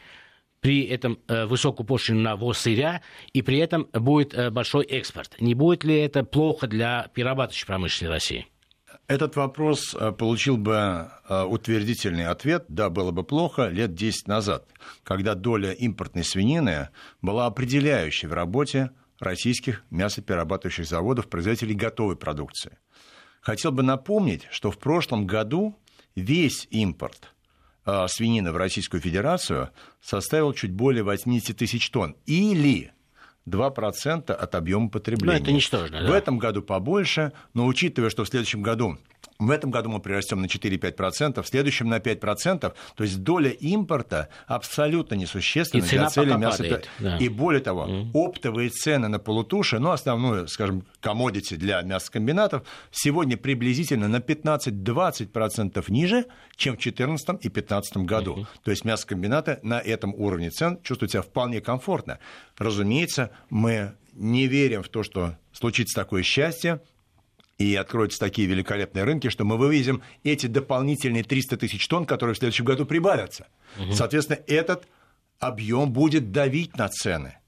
[0.60, 3.00] при этом э, высокую пошлину на ввоз сырья,
[3.32, 5.36] и при этом будет э, большой экспорт.
[5.40, 8.46] Не будет ли это плохо для перерабатывающей промышленности России?
[9.06, 14.66] Этот вопрос э, получил бы утвердительный ответ, да, было бы плохо, лет 10 назад,
[15.04, 16.88] когда доля импортной свинины
[17.22, 22.78] была определяющей в работе российских мясоперерабатывающих заводов, производителей готовой продукции.
[23.40, 25.78] Хотел бы напомнить, что в прошлом году
[26.14, 27.32] весь импорт
[27.84, 32.16] э, свинины в Российскую Федерацию составил чуть более 80 тысяч тонн.
[32.26, 32.92] Или
[33.48, 35.38] 2% от объема потребления.
[35.38, 36.02] Ну, это ничтожно.
[36.02, 36.08] Да?
[36.08, 38.98] В этом году побольше, но учитывая, что в следующем году
[39.38, 42.72] в этом году мы прирастем на 4-5%, в следующем на 5%.
[42.94, 46.82] То есть доля импорта абсолютно несущественна и для цели мяса.
[46.98, 47.18] Да.
[47.18, 48.10] И более того, mm.
[48.14, 56.26] оптовые цены на полутуши, ну, основную, скажем, комодити для мясокомбинатов, сегодня приблизительно на 15-20% ниже,
[56.56, 58.36] чем в 2014 и 2015 году.
[58.36, 58.46] Mm-hmm.
[58.64, 62.18] То есть мясокомбинаты на этом уровне цен чувствуют себя вполне комфортно.
[62.56, 66.80] Разумеется, мы не верим в то, что случится такое счастье,
[67.58, 72.38] и откроются такие великолепные рынки, что мы вывезем эти дополнительные 300 тысяч тонн, которые в
[72.38, 73.48] следующем году прибавятся.
[73.78, 73.92] Угу.
[73.92, 74.86] Соответственно, этот
[75.38, 77.38] объем будет давить на цены.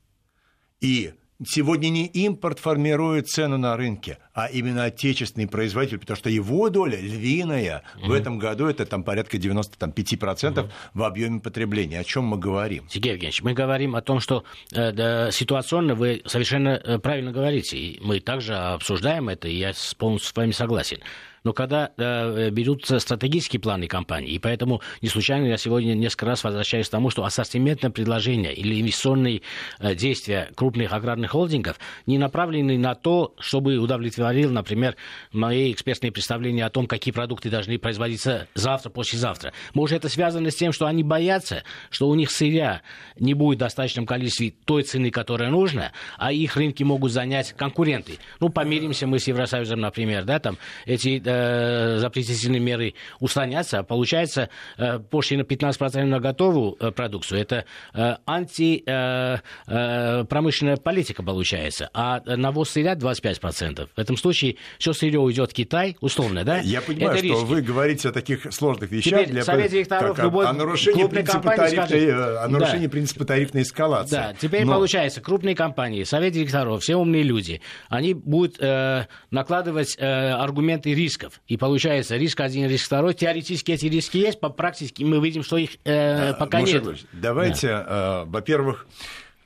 [0.81, 1.13] И
[1.47, 6.99] Сегодня не импорт формирует цену на рынке, а именно отечественный производитель, потому что его доля
[7.01, 8.09] львиная угу.
[8.09, 10.71] в этом году это там порядка 95% угу.
[10.95, 12.01] в объеме потребления.
[12.01, 12.89] О чем мы говорим?
[12.91, 17.79] Сергей Евгеньевич, мы говорим о том, что э, да, ситуационно вы совершенно э, правильно говорите.
[17.79, 20.99] И мы также обсуждаем это, и я полностью с вами согласен
[21.45, 26.45] но когда э, берутся стратегические планы компании, и поэтому не случайно я сегодня несколько раз
[26.45, 29.43] возвращаюсь к тому, что ассортиментное предложение или инвестиционные
[29.79, 34.97] э, действия крупных аграрных холдингов не направлены на то, чтобы удовлетворил, например,
[35.33, 39.53] мои экспертные представления о том, какие продукты должны производиться завтра, послезавтра.
[39.75, 42.83] Может, это связано с тем, что они боятся, что у них сырья
[43.19, 48.19] не будет в достаточном количестве той цены, которая нужна, а их рынки могут занять конкуренты.
[48.41, 54.49] Ну, помиримся мы с Евросоюзом, например, да, там эти э, запретительные меры устранятся, а получается
[54.77, 57.41] э, пошлина 15% на готовую э, продукцию.
[57.41, 57.65] Это
[57.95, 61.91] э, антипромышленная э, э, политика получается.
[61.93, 63.89] А навоз сырья 25%.
[63.95, 66.61] В этом случае все сырье уйдет в Китай, условно, да?
[66.61, 67.45] Я понимаю, Это что риски.
[67.45, 69.21] вы говорите о таких сложных вещах.
[69.21, 69.45] Теперь для...
[69.45, 72.91] совет директоров как, любой о нарушении принципа тарифной, скажет, о нарушении да.
[72.91, 74.17] принципа тарифной эскалации.
[74.17, 74.75] Да, теперь Но...
[74.75, 81.41] получается, крупные компании, совет директоров, все умные люди, они будут э, накладывать э, аргументы рисков.
[81.47, 83.15] И получается, риск один, риск второй.
[83.15, 86.87] Теоретически эти риски есть, по практике мы видим, что их э, пока Маша нет.
[86.87, 88.25] Ильич, давайте, да.
[88.25, 88.87] э, во-первых,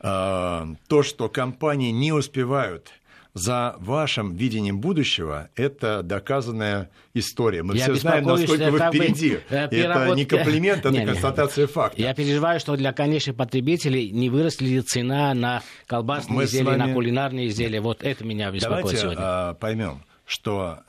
[0.00, 2.92] э, то, что компании не успевают
[3.34, 7.62] за вашим видением будущего, это доказанная история.
[7.62, 9.38] Мы я все знаем, насколько вы впереди.
[9.48, 12.00] Э, это не комплимент, это констатация факта.
[12.00, 16.78] Я переживаю, что для конечных потребителей не выросла ли цена на колбасные Мы изделия, вами...
[16.78, 17.80] на кулинарные изделия.
[17.80, 19.20] Вот это меня беспокоит Давайте, сегодня.
[19.20, 20.80] Давайте поймем, что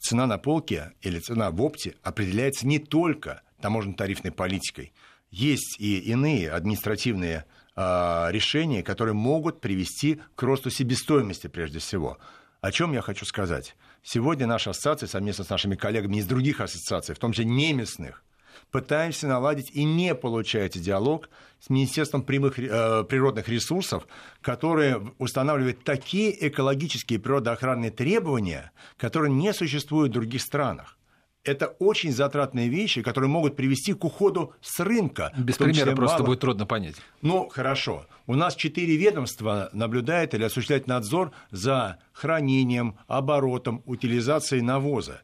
[0.00, 4.92] цена на полке или цена в опте определяется не только таможенно-тарифной политикой.
[5.30, 7.44] Есть и иные административные
[7.76, 12.18] э, решения, которые могут привести к росту себестоимости прежде всего.
[12.60, 13.76] О чем я хочу сказать?
[14.02, 18.24] Сегодня наша ассоциация совместно с нашими коллегами из других ассоциаций, в том числе немецных,
[18.70, 21.28] пытаемся наладить и не получается диалог
[21.58, 24.06] с Министерством прямых, э, природных ресурсов,
[24.40, 30.96] которое устанавливает такие экологические природоохранные требования, которые не существуют в других странах.
[31.42, 35.32] Это очень затратные вещи, которые могут привести к уходу с рынка.
[35.38, 36.26] Без примера просто мало...
[36.26, 36.96] будет трудно понять.
[37.22, 38.06] Ну, хорошо.
[38.26, 45.22] У нас четыре ведомства наблюдают или осуществляют надзор за хранением, оборотом, утилизацией навоза.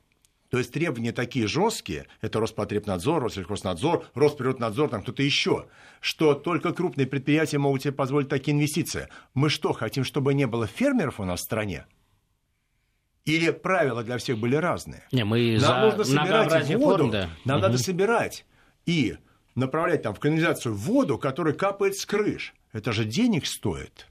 [0.51, 5.67] То есть требования такие жесткие, это Роспотребнадзор, Россельхознадзор, Росприроднадзор, там кто-то еще,
[6.01, 9.09] что только крупные предприятия могут себе позволить такие инвестиции.
[9.35, 11.87] Мы что, хотим, чтобы не было фермеров у нас в стране?
[13.25, 15.03] Или правила для всех были разные?
[15.11, 17.31] Не, мы нам за нужно собирать воду, форм, да.
[17.45, 17.67] нам угу.
[17.67, 18.47] надо собирать
[18.87, 19.17] и
[19.57, 22.55] направлять там в канализацию воду, которая капает с крыш.
[22.73, 24.07] Это же денег стоит.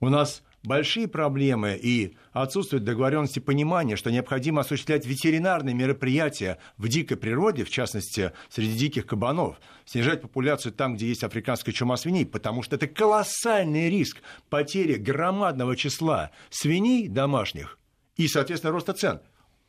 [0.00, 7.16] У нас большие проблемы и отсутствует договоренности понимания, что необходимо осуществлять ветеринарные мероприятия в дикой
[7.16, 12.62] природе, в частности, среди диких кабанов, снижать популяцию там, где есть африканская чума свиней, потому
[12.62, 14.18] что это колоссальный риск
[14.50, 17.78] потери громадного числа свиней домашних
[18.16, 19.20] и, соответственно, роста цен.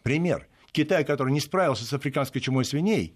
[0.03, 0.47] Пример.
[0.71, 3.15] Китай, который не справился с африканской чумой свиней,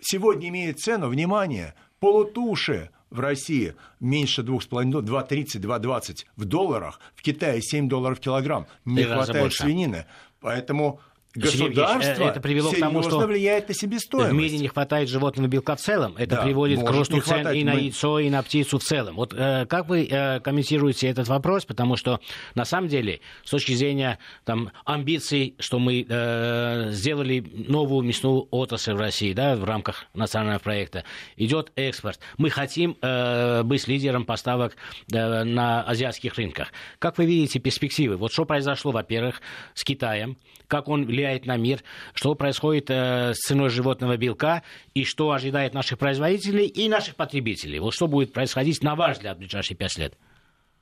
[0.00, 7.60] сегодня имеет цену, внимание, полутуши в России меньше 2,5, 2,30, 2,20 в долларах, в Китае
[7.60, 8.66] 7 долларов в килограмм.
[8.84, 10.06] Не хватает свинины.
[10.40, 11.00] Поэтому
[11.34, 14.32] Государство это привело к тому, что влияет на себестоимость.
[14.32, 16.14] В мире не хватает животного белка в целом.
[16.18, 19.14] Это да, приводит к росту цен и на яйцо, и на птицу в целом.
[19.14, 21.64] Вот э, как вы э, комментируете этот вопрос?
[21.64, 22.20] Потому что
[22.54, 28.94] на самом деле, с точки зрения там, амбиций, что мы э, сделали новую мясную отрасль
[28.94, 31.04] в России да, в рамках национального проекта,
[31.36, 32.18] идет экспорт.
[32.38, 34.76] Мы хотим э, быть лидером поставок
[35.12, 36.72] э, на азиатских рынках.
[36.98, 38.16] Как вы видите перспективы?
[38.16, 39.40] Вот что произошло, во-первых,
[39.74, 41.82] с Китаем, как он влияет на мир,
[42.14, 44.62] что происходит э, с ценой животного белка
[44.94, 47.78] и что ожидает наших производителей и наших потребителей.
[47.78, 50.14] Вот что будет происходить, на ваш взгляд, в ближайшие пять лет?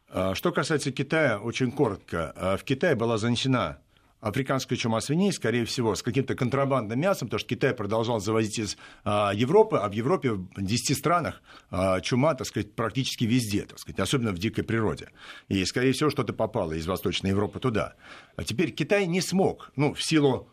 [0.08, 2.32] А, что касается Китая, очень коротко.
[2.36, 3.78] А, в Китае была занесена
[4.20, 8.76] африканская чума свиней, скорее всего, с каким-то контрабандным мясом, потому что Китай продолжал завозить из
[9.04, 13.78] а, Европы, а в Европе в 10 странах а, чума, так сказать, практически везде, так
[13.78, 15.10] сказать, особенно в дикой природе.
[15.48, 17.94] И, скорее всего, что-то попало из Восточной Европы туда.
[18.36, 20.48] А теперь Китай не смог, ну, в силу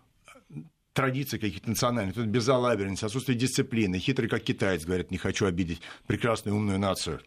[0.93, 6.55] традиций каких-то национальных, тут безалаберность, отсутствие дисциплины, хитрый как китаец, говорят, не хочу обидеть прекрасную
[6.55, 7.19] умную нацию,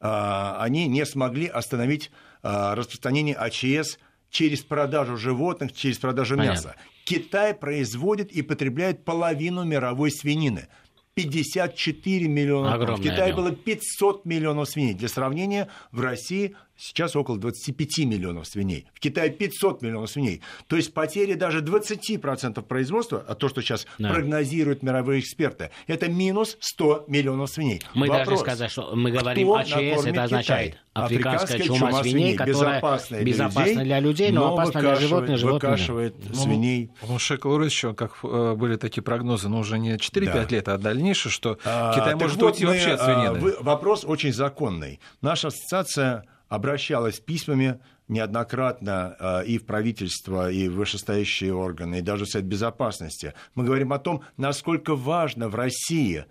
[0.00, 2.10] а, они не смогли остановить
[2.42, 3.98] а, распространение АЧС
[4.36, 6.56] через продажу животных, через продажу Понятно.
[6.56, 6.76] мяса.
[7.04, 10.68] Китай производит и потребляет половину мировой свинины.
[11.14, 12.74] 54 миллиона.
[12.74, 13.36] Огромный в Китае объем.
[13.36, 14.92] было 500 миллионов свиней.
[14.92, 18.86] Для сравнения, в России Сейчас около 25 миллионов свиней.
[18.92, 20.42] В Китае 500 миллионов свиней.
[20.66, 24.10] То есть потери даже 20% производства, а то, что сейчас да.
[24.10, 27.82] прогнозируют мировые эксперты, это минус 100 миллионов свиней.
[27.94, 30.80] Мы Вопрос, должны сказать, что мы говорим о ЧС, это означает Китай?
[30.92, 35.38] африканская, чума, чума свиней, свиней которая безопасная, безопасна для людей, но, но опасна для животных.
[35.38, 35.62] животных.
[35.62, 36.90] Выкашивает ну, свиней.
[37.06, 40.46] Ну, Шекл еще, как э, были такие прогнозы, ну, уже не 4-5 да.
[40.48, 43.54] лет, а дальнейшее, что а, Китай может вот уйти мы, вообще от свинины.
[43.58, 45.00] А, вопрос очень законный.
[45.22, 52.24] Наша ассоциация обращалась письмами неоднократно э, и в правительство, и в вышестоящие органы, и даже
[52.24, 53.34] в Совет Безопасности.
[53.54, 56.24] Мы говорим о том, насколько важно в России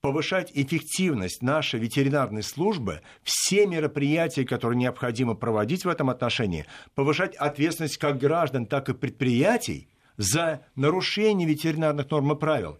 [0.00, 7.98] повышать эффективность нашей ветеринарной службы, все мероприятия, которые необходимо проводить в этом отношении, повышать ответственность
[7.98, 12.78] как граждан, так и предприятий за нарушение ветеринарных норм и правил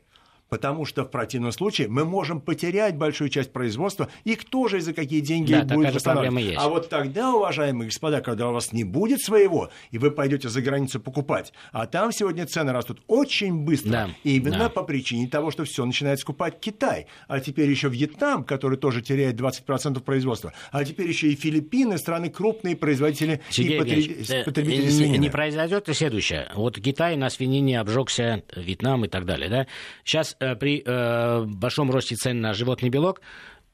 [0.48, 4.80] потому что в противном случае мы можем потерять большую часть производства, и кто же и
[4.80, 6.54] за какие деньги да, будет восстанавливать.
[6.56, 10.62] А вот тогда, уважаемые господа, когда у вас не будет своего, и вы пойдете за
[10.62, 14.68] границу покупать, а там сегодня цены растут очень быстро, да, именно да.
[14.68, 19.40] по причине того, что все начинает скупать Китай, а теперь еще Вьетнам, который тоже теряет
[19.40, 24.44] 20% производства, а теперь еще и Филиппины, страны крупные производители Сергей и потреб...
[24.44, 25.16] потребители свинины.
[25.16, 26.50] Не произойдет ли следующее?
[26.54, 29.66] Вот Китай на свинине обжегся, Вьетнам и так далее, да?
[30.04, 33.22] Сейчас при э, большом росте цен на животный белок э,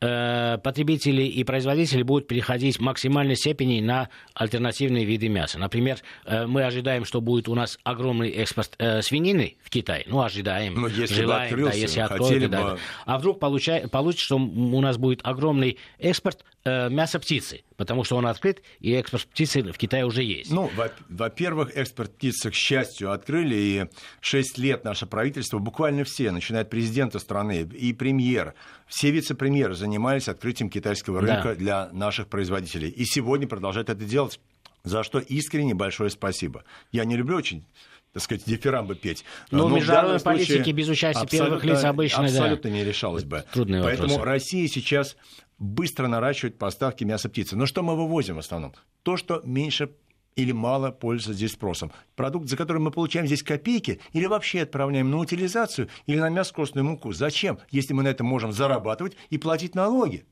[0.02, 5.60] потребители и производители будут переходить в максимальной степени на альтернативные виды мяса.
[5.60, 10.04] Например, мы ожидаем, что будет у нас огромный экспорт свинины в Китай.
[10.08, 10.74] Ну, ожидаем.
[10.74, 12.48] Но если желаем, открылся, да, если откроют, бы...
[12.48, 18.16] да, А вдруг получай, получится, что у нас будет огромный экспорт мяса птицы потому что
[18.16, 20.52] он открыт, и экспорт птицы в Китае уже есть.
[20.52, 20.70] Ну,
[21.08, 23.84] во-первых, экспорт птицы, к счастью, открыли, и
[24.20, 28.54] 6 лет наше правительство, буквально все, начиная от президента страны и премьер,
[28.92, 31.54] все вице-премьеры занимались открытием китайского рынка да.
[31.54, 32.90] для наших производителей.
[32.90, 34.38] И сегодня продолжают это делать
[34.84, 36.64] За что искренне большое спасибо.
[36.90, 37.64] Я не люблю очень
[38.12, 39.24] так сказать, дифирамбы петь.
[39.50, 43.46] Но, Но в международной политике без участия первых лиц обычно абсолютно да, не решалось бы.
[43.54, 44.30] Трудные Поэтому вопросы.
[44.30, 45.16] Россия сейчас
[45.58, 47.56] быстро наращивает поставки мяса птицы.
[47.56, 48.74] Но что мы вывозим в основном?
[49.02, 49.92] То, что меньше
[50.36, 51.92] или мало пользуется здесь спросом.
[52.16, 56.54] Продукт, за который мы получаем здесь копейки, или вообще отправляем на утилизацию, или на мясо,
[56.54, 57.12] костную муку.
[57.12, 60.24] Зачем, если мы на этом можем зарабатывать и платить налоги?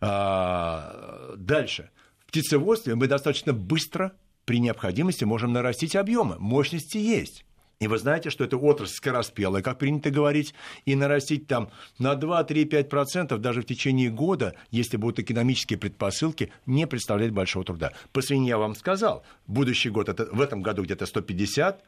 [0.00, 1.90] А, дальше.
[2.20, 4.12] В птицеводстве мы достаточно быстро
[4.44, 6.36] при необходимости можем нарастить объемы.
[6.38, 7.44] Мощности есть.
[7.82, 10.54] И вы знаете, что это отрасль скороспелая, как принято говорить,
[10.84, 11.68] и нарастить там
[11.98, 17.90] на 2-3-5% даже в течение года, если будут экономические предпосылки, не представляет большого труда.
[18.12, 21.82] По свинье я вам сказал, будущий год, это, в этом году где-то 150,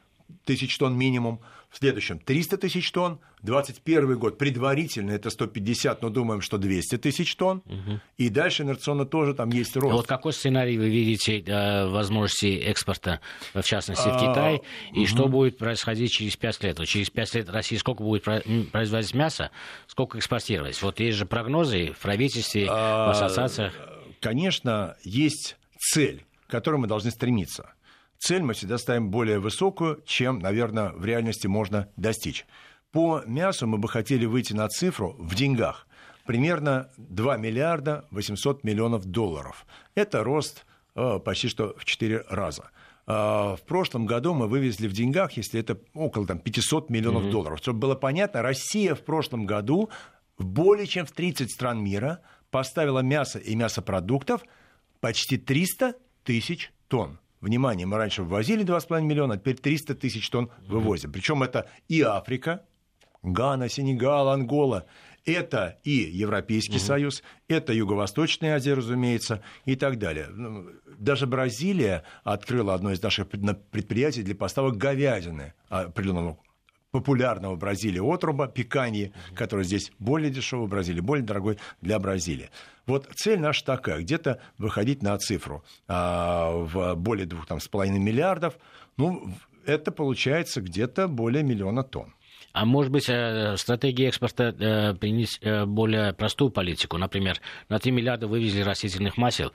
[0.44, 1.40] тысяч тонн минимум,
[1.74, 7.34] в следующем 300 тысяч тонн, 2021 год предварительно это 150, но думаем, что 200 тысяч
[7.34, 8.00] тонн, угу.
[8.16, 9.92] и дальше инерционно тоже там есть рост.
[9.92, 13.20] А вот какой сценарий вы видите э, возможности экспорта,
[13.54, 15.06] в частности, в Китай, а, и угу.
[15.08, 16.78] что будет происходить через 5 лет?
[16.78, 18.22] Вот через 5 лет Россия сколько будет
[18.70, 19.50] производить мяса,
[19.88, 20.80] сколько экспортировать?
[20.80, 23.74] Вот есть же прогнозы в правительстве, а, в ассоциациях.
[24.20, 27.73] Конечно, есть цель, к которой мы должны стремиться
[28.18, 32.46] цель мы всегда ставим более высокую, чем, наверное, в реальности можно достичь.
[32.92, 35.86] По мясу мы бы хотели выйти на цифру в деньгах
[36.24, 39.66] примерно 2 миллиарда 800 миллионов долларов.
[39.94, 42.70] Это рост э, почти что в 4 раза.
[43.06, 47.30] Э, в прошлом году мы вывезли в деньгах, если это около там, 500 миллионов mm-hmm.
[47.30, 47.58] долларов.
[47.58, 49.90] Чтобы было понятно, Россия в прошлом году
[50.38, 54.42] в более чем в 30 стран мира поставила мясо и мясопродуктов
[55.00, 55.94] почти 300
[56.24, 57.18] тысяч тонн.
[57.44, 61.12] Внимание, мы раньше ввозили 2,5 миллиона, а теперь 300 тысяч тонн вывозим.
[61.12, 62.64] Причем это и Африка,
[63.22, 64.86] Гана, Сенегал, Ангола.
[65.26, 66.84] Это и Европейский угу.
[66.84, 70.28] Союз, это Юго-Восточная Азия, разумеется, и так далее.
[70.28, 76.38] Ну, даже Бразилия открыла одно из наших предприятий для поставок говядины определенного
[76.94, 82.50] популярного в Бразилии отруба, пиканье, который здесь более дешевый в Бразилии, более дорогой для Бразилии.
[82.86, 87.98] Вот цель наша такая, где-то выходить на цифру а, в более двух там, с половиной
[87.98, 88.54] миллиардов.
[88.96, 89.28] Ну,
[89.66, 92.14] это получается где-то более миллиона тонн.
[92.52, 96.96] А может быть, э, стратегия экспорта э, принять э, более простую политику?
[96.96, 99.50] Например, на 3 миллиарда вывезли растительных масел,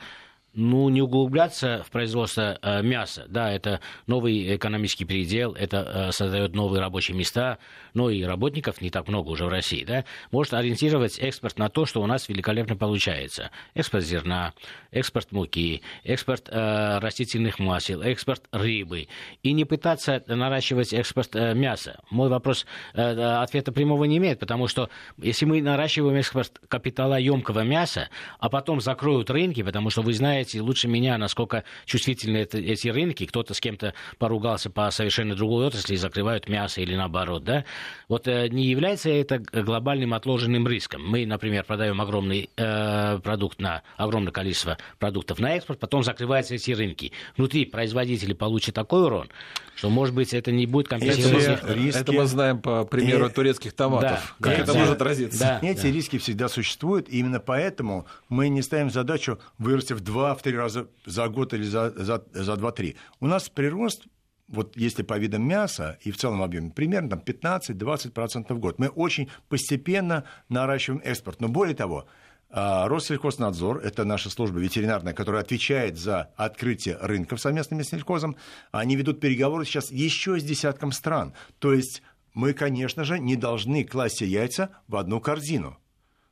[0.60, 3.26] ну, не углубляться в производство э, мяса.
[3.30, 7.60] Да, это новый экономический передел, это э, создает новые рабочие места,
[7.94, 9.86] но и работников не так много уже в России.
[9.86, 10.04] Да?
[10.32, 13.52] Может ориентировать экспорт на то, что у нас великолепно получается.
[13.74, 14.54] Экспорт зерна,
[14.92, 19.08] экспорт муки, экспорт э, растительных масел, экспорт рыбы.
[19.44, 22.02] И не пытаться наращивать экспорт э, мяса.
[22.10, 23.02] Мой вопрос э,
[23.42, 29.30] ответа прямого не имеет, потому что если мы наращиваем экспорт капиталоемкого мяса, а потом закроют
[29.30, 33.26] рынки, потому что вы знаете, знаете лучше меня, насколько чувствительны это, эти рынки.
[33.26, 37.44] Кто-то с кем-то поругался по совершенно другой отрасли и закрывают мясо или наоборот.
[37.44, 37.66] Да?
[38.08, 41.06] Вот э, не является это глобальным отложенным риском.
[41.06, 46.72] Мы, например, продаем огромный э, продукт на огромное количество продуктов на экспорт, потом закрываются эти
[46.72, 47.12] рынки.
[47.38, 49.30] Внутри производители получат такой урон,
[49.76, 52.00] что, может быть, это не будет компенсировать это, риски.
[52.00, 53.32] Это мы знаем по примеру и...
[53.32, 55.40] турецких томатов, да, как да, это да, может отразиться.
[55.40, 55.92] Да, Эти да.
[55.92, 60.56] риски всегда существуют, и именно поэтому мы не ставим задачу вырасти в два в три
[60.56, 62.96] раза за год или за, за, за 2-3.
[63.20, 64.06] У нас прирост
[64.50, 68.80] вот если по видам мяса и в целом объеме, примерно там, 15-20% в год.
[68.80, 71.40] Мы очень постепенно наращиваем экспорт.
[71.40, 72.08] Но более того,
[72.50, 78.38] а, Россельхознадзор, это наша служба ветеринарная, которая отвечает за открытие рынков совместными с сельхозом,
[78.72, 81.34] они ведут переговоры сейчас еще с десятком стран.
[81.60, 82.02] То есть
[82.34, 85.78] мы, конечно же, не должны класть яйца в одну корзину.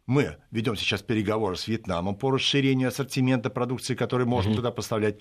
[0.07, 4.55] Мы ведем сейчас переговоры с Вьетнамом по расширению ассортимента продукции, которую можно mm-hmm.
[4.55, 5.19] туда поставлять,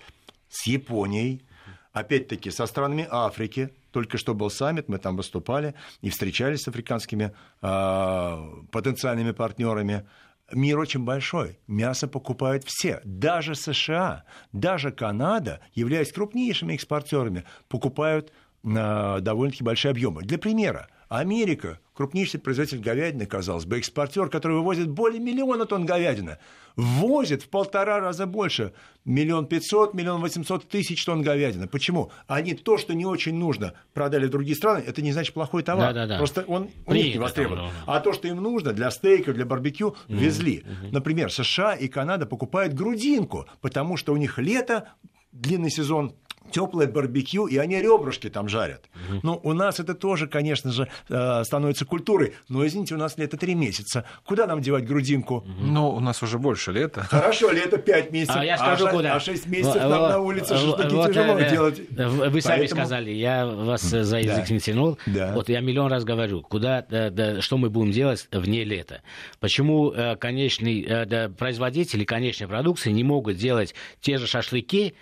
[0.49, 1.45] с Японией,
[1.93, 3.71] опять-таки со странами Африки.
[3.91, 7.33] Только что был саммит, мы там выступали и встречались с африканскими
[7.63, 10.07] э, потенциальными партнерами.
[10.53, 11.59] Мир очень большой.
[11.67, 13.01] Мясо покупают все.
[13.05, 18.31] Даже США, даже Канада, являясь крупнейшими экспортерами, покупают
[18.63, 20.23] э, довольно-таки большие объемы.
[20.23, 26.39] Для примера, Америка, крупнейший производитель говядины, казалось бы, экспортер, который вывозит более миллиона тонн говядины,
[26.75, 28.73] ввозит в полтора раза больше,
[29.05, 31.69] миллион пятьсот, миллион восемьсот тысяч тонн говядины.
[31.69, 32.11] Почему?
[32.27, 35.95] Они то, что не очень нужно, продали в другие страны, это не значит плохой товар.
[35.95, 36.19] Да, да, да.
[36.19, 37.71] Просто он у них не востребован.
[37.87, 40.65] А то, что им нужно для стейков, для барбекю, везли.
[40.67, 40.89] Mm-hmm.
[40.93, 44.89] Например, США и Канада покупают грудинку, потому что у них лето,
[45.33, 46.15] длинный сезон,
[46.51, 48.83] теплое барбекю, и они ребрышки там жарят.
[48.95, 49.21] Угу.
[49.23, 52.35] Ну, у нас это тоже, конечно же, э, становится культурой.
[52.49, 54.05] Но, извините, у нас лето три месяца.
[54.25, 55.45] Куда нам девать грудинку?
[55.59, 57.03] Ну, у нас уже больше лета.
[57.03, 58.37] Хорошо, лето пять месяцев.
[58.37, 59.15] А я скажу, а, куда.
[59.15, 61.81] А шесть месяцев нам на улице шашлыки вот, тяжело э, делать.
[61.91, 62.81] Вы сами Поэтому...
[62.81, 64.55] сказали, я вас за язык да.
[64.55, 64.99] не тянул.
[65.07, 65.33] Да.
[65.35, 69.03] Вот я миллион раз говорю, куда, да, да, что мы будем делать вне лета.
[69.41, 74.95] Почему э, конечный э, да, производители конечной продукции не могут делать те же шашлыки,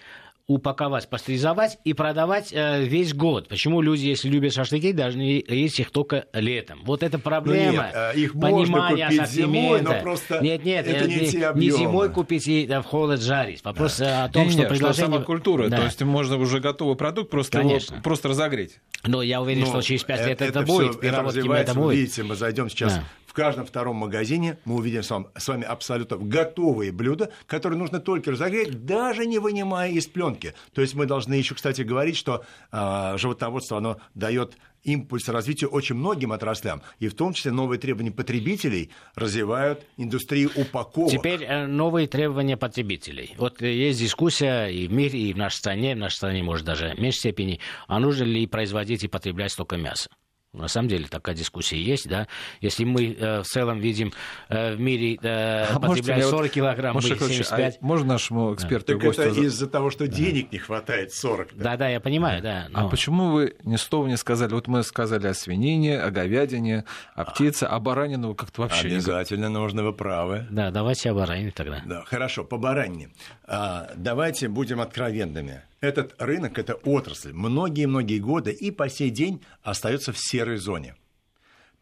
[0.46, 3.48] упаковать, пастеризовать и продавать э, весь год.
[3.48, 6.80] Почему люди, если любят шашлыки, должны есть их только летом?
[6.84, 7.90] Вот это проблема.
[7.92, 12.10] Ну нет, их понимания можно зимой, но просто нет, нет, это не, не, не зимой
[12.10, 13.64] купить и в холод жарить.
[13.64, 14.24] Вопрос да.
[14.24, 15.06] о том, не, что нет, предложение...
[15.06, 15.78] Что сама культура, да.
[15.78, 18.80] то есть можно уже готовый продукт просто, его, просто разогреть.
[19.06, 21.20] Но я уверен, но что через пять лет это, это будет, это,
[21.54, 21.96] это будет.
[21.96, 25.64] Видите, мы зайдем сейчас да в каждом втором магазине мы увидим с вами, с вами
[25.64, 30.54] абсолютно готовые блюда, которые нужно только разогреть, даже не вынимая из пленки.
[30.72, 35.96] То есть мы должны еще, кстати, говорить, что э, животноводство оно дает импульс развитию очень
[35.96, 41.10] многим отраслям, и в том числе новые требования потребителей развивают индустрию упаковок.
[41.10, 43.34] Теперь э, новые требования потребителей.
[43.38, 46.64] Вот э, есть дискуссия и в мире, и в нашей стране, в нашей стране, может,
[46.64, 50.08] даже в меньшей степени, а нужно ли производить и потреблять столько мяса.
[50.54, 52.28] На самом деле такая дискуссия есть, да.
[52.60, 54.12] Если мы э, в целом видим
[54.48, 57.78] э, в мире э, а потребляем 40 вот, килограмм, мы 75.
[57.80, 59.22] А можно нашему эксперту так гостю...
[59.22, 61.56] это из-за того, что денег не хватает 40.
[61.56, 62.66] Да-да, я понимаю, да.
[62.70, 62.86] Но...
[62.86, 64.52] А почему вы ни слова не сказали?
[64.52, 66.84] Вот мы сказали о свинине, о говядине,
[67.14, 69.54] о птице, а баранину как-то вообще Обязательно не...
[69.54, 70.46] нужно, вы правы.
[70.50, 71.82] Да, давайте о баранине тогда.
[71.84, 73.10] Да, хорошо, по баранине.
[73.46, 80.12] А, давайте будем откровенными этот рынок, эта отрасль многие-многие годы и по сей день остается
[80.12, 80.96] в серой зоне.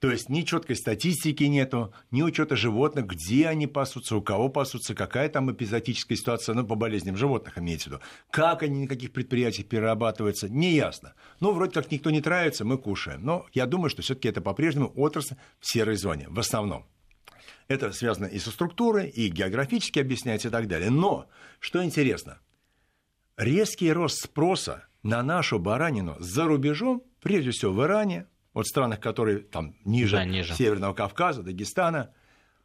[0.01, 4.97] То есть ни четкой статистики нету, ни учета животных, где они пасутся, у кого пасутся,
[4.97, 8.03] какая там эпизодическая ситуация, ну, по болезням животных имеется в виду.
[8.29, 11.15] Как они на каких предприятиях перерабатываются, не ясно.
[11.39, 13.25] Ну, вроде как никто не травится, мы кушаем.
[13.25, 16.85] Но я думаю, что все таки это по-прежнему отрасль в серой зоне, в основном.
[17.73, 20.91] Это связано и со структурой, и географически объясняется и так далее.
[20.91, 21.29] Но,
[21.61, 22.39] что интересно–
[23.37, 29.01] резкий рост спроса на нашу баранину за рубежом, прежде всего в Иране, вот в странах,
[29.01, 30.55] которые там ниже, да, ниже.
[30.55, 32.13] Северного Кавказа, Дагестана,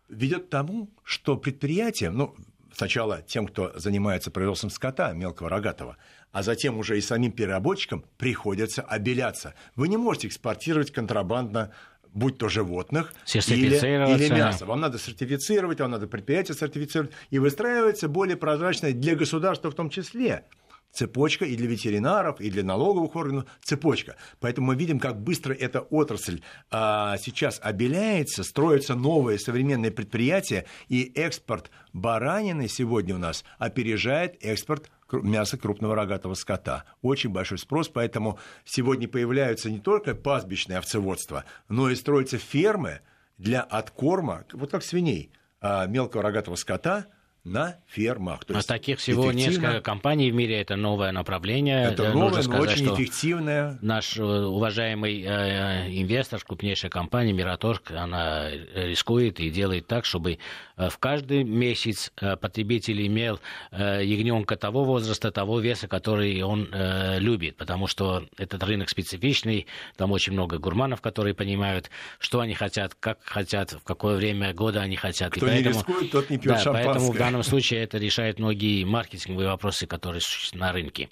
[0.09, 2.35] ведет к тому, что предприятиям, ну,
[2.73, 5.97] сначала тем, кто занимается производством скота мелкого рогатого,
[6.31, 9.55] а затем уже и самим переработчикам приходится обеляться.
[9.75, 11.73] Вы не можете экспортировать контрабандно
[12.17, 14.65] будь то животных или, или мясо.
[14.65, 19.89] Вам надо сертифицировать, вам надо предприятие сертифицировать, и выстраивается более прозрачная для государства в том
[19.89, 20.43] числе
[20.91, 24.15] цепочка и для ветеринаров, и для налоговых органов цепочка.
[24.39, 26.41] Поэтому мы видим, как быстро эта отрасль
[26.71, 34.89] а, сейчас обеляется, строятся новые современные предприятия, и экспорт баранины сегодня у нас опережает экспорт
[35.11, 36.85] мяса крупного рогатого скота.
[37.01, 43.01] Очень большой спрос, поэтому сегодня появляются не только пастбищные овцеводства, но и строятся фермы
[43.37, 45.31] для откорма, вот как свиней,
[45.61, 47.07] а, мелкого рогатого скота–
[47.47, 48.43] на фермах.
[48.45, 51.85] То а таких всего несколько компаний в мире, это новое направление.
[51.85, 53.79] Это новое, Нужно сказать, очень эффективное.
[53.81, 60.37] Наш э, уважаемый э, инвестор, крупнейшая компания Мираторг, она рискует и делает так, чтобы э,
[60.77, 63.39] в каждый месяц э, потребитель имел
[63.71, 69.65] э, ягненка того возраста, того веса, который он э, любит, потому что этот рынок специфичный,
[69.95, 74.81] там очень много гурманов, которые понимают, что они хотят, как хотят, в какое время года
[74.81, 75.31] они хотят.
[75.31, 76.93] Кто и поэтому, не рискует, тот не пьет да, шампанское.
[76.93, 81.09] Поэтому в данном случае это решает многие маркетинговые вопросы, которые существуют на рынке.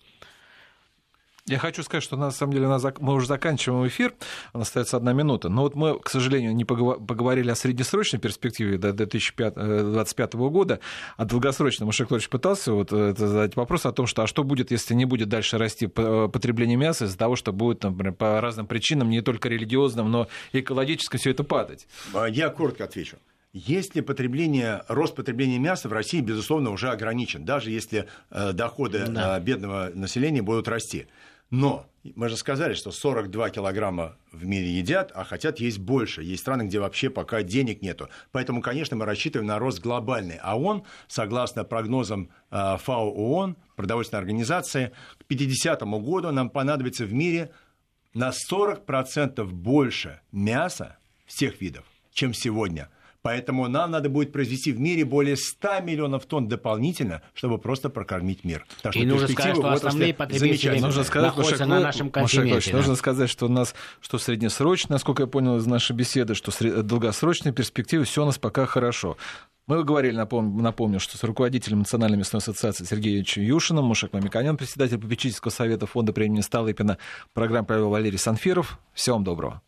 [1.48, 2.68] Я хочу сказать, что на самом деле
[3.02, 4.16] мы уже заканчиваем эфир,
[4.54, 5.48] у нас остается одна минута.
[5.48, 10.80] Но вот мы, к сожалению, не поговорили о среднесрочной перспективе до 2025 э, года,
[11.18, 14.72] а долгосрочно Маша Клович пытался вот э, задать вопрос о том, что а что будет,
[14.72, 18.66] если не будет дальше расти э, потребление мяса из-за того, что будет, например, по разным
[18.66, 21.86] причинам, не только религиозным, но и экологическим все это падать?
[22.32, 23.18] Я коротко отвечу.
[23.58, 29.38] Если потребление, рост потребления мяса в России, безусловно, уже ограничен, даже если э, доходы да.
[29.38, 31.08] э, бедного населения будут расти.
[31.50, 31.86] Но
[32.16, 36.22] мы же сказали, что 42 килограмма в мире едят, а хотят есть больше.
[36.22, 38.10] Есть страны, где вообще пока денег нету.
[38.32, 40.38] Поэтому, конечно, мы рассчитываем на рост глобальный.
[40.42, 47.14] А он, согласно прогнозам э, ФАО ООН, продовольственной организации, к 50 году нам понадобится в
[47.14, 47.52] мире
[48.14, 52.90] на 40% больше мяса всех видов, чем сегодня.
[53.26, 58.44] Поэтому нам надо будет произвести в мире более 100 миллионов тонн дополнительно, чтобы просто прокормить
[58.44, 58.68] мир.
[58.84, 62.70] Так что и нужно сказать, что основные потребители нужно сказать, находятся Машек, на нашем континенте.
[62.70, 62.78] да?
[62.78, 66.52] Нужно сказать, что у нас, что среднесрочно, насколько я понял из нашей беседы, что
[66.84, 69.18] долгосрочные перспективы, все у нас пока хорошо.
[69.66, 75.00] Мы говорили, напомню, напомню, что с руководителем Национальной мясной ассоциации Сергеем Юшиным, Мушек Мамиканян, председатель
[75.00, 77.00] попечительского совета фонда премии Столыпина,
[77.34, 78.78] программу провел Валерий Санфиров.
[78.94, 79.64] Всего вам доброго.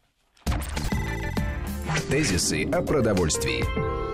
[2.10, 4.07] Тезисы о продовольствии.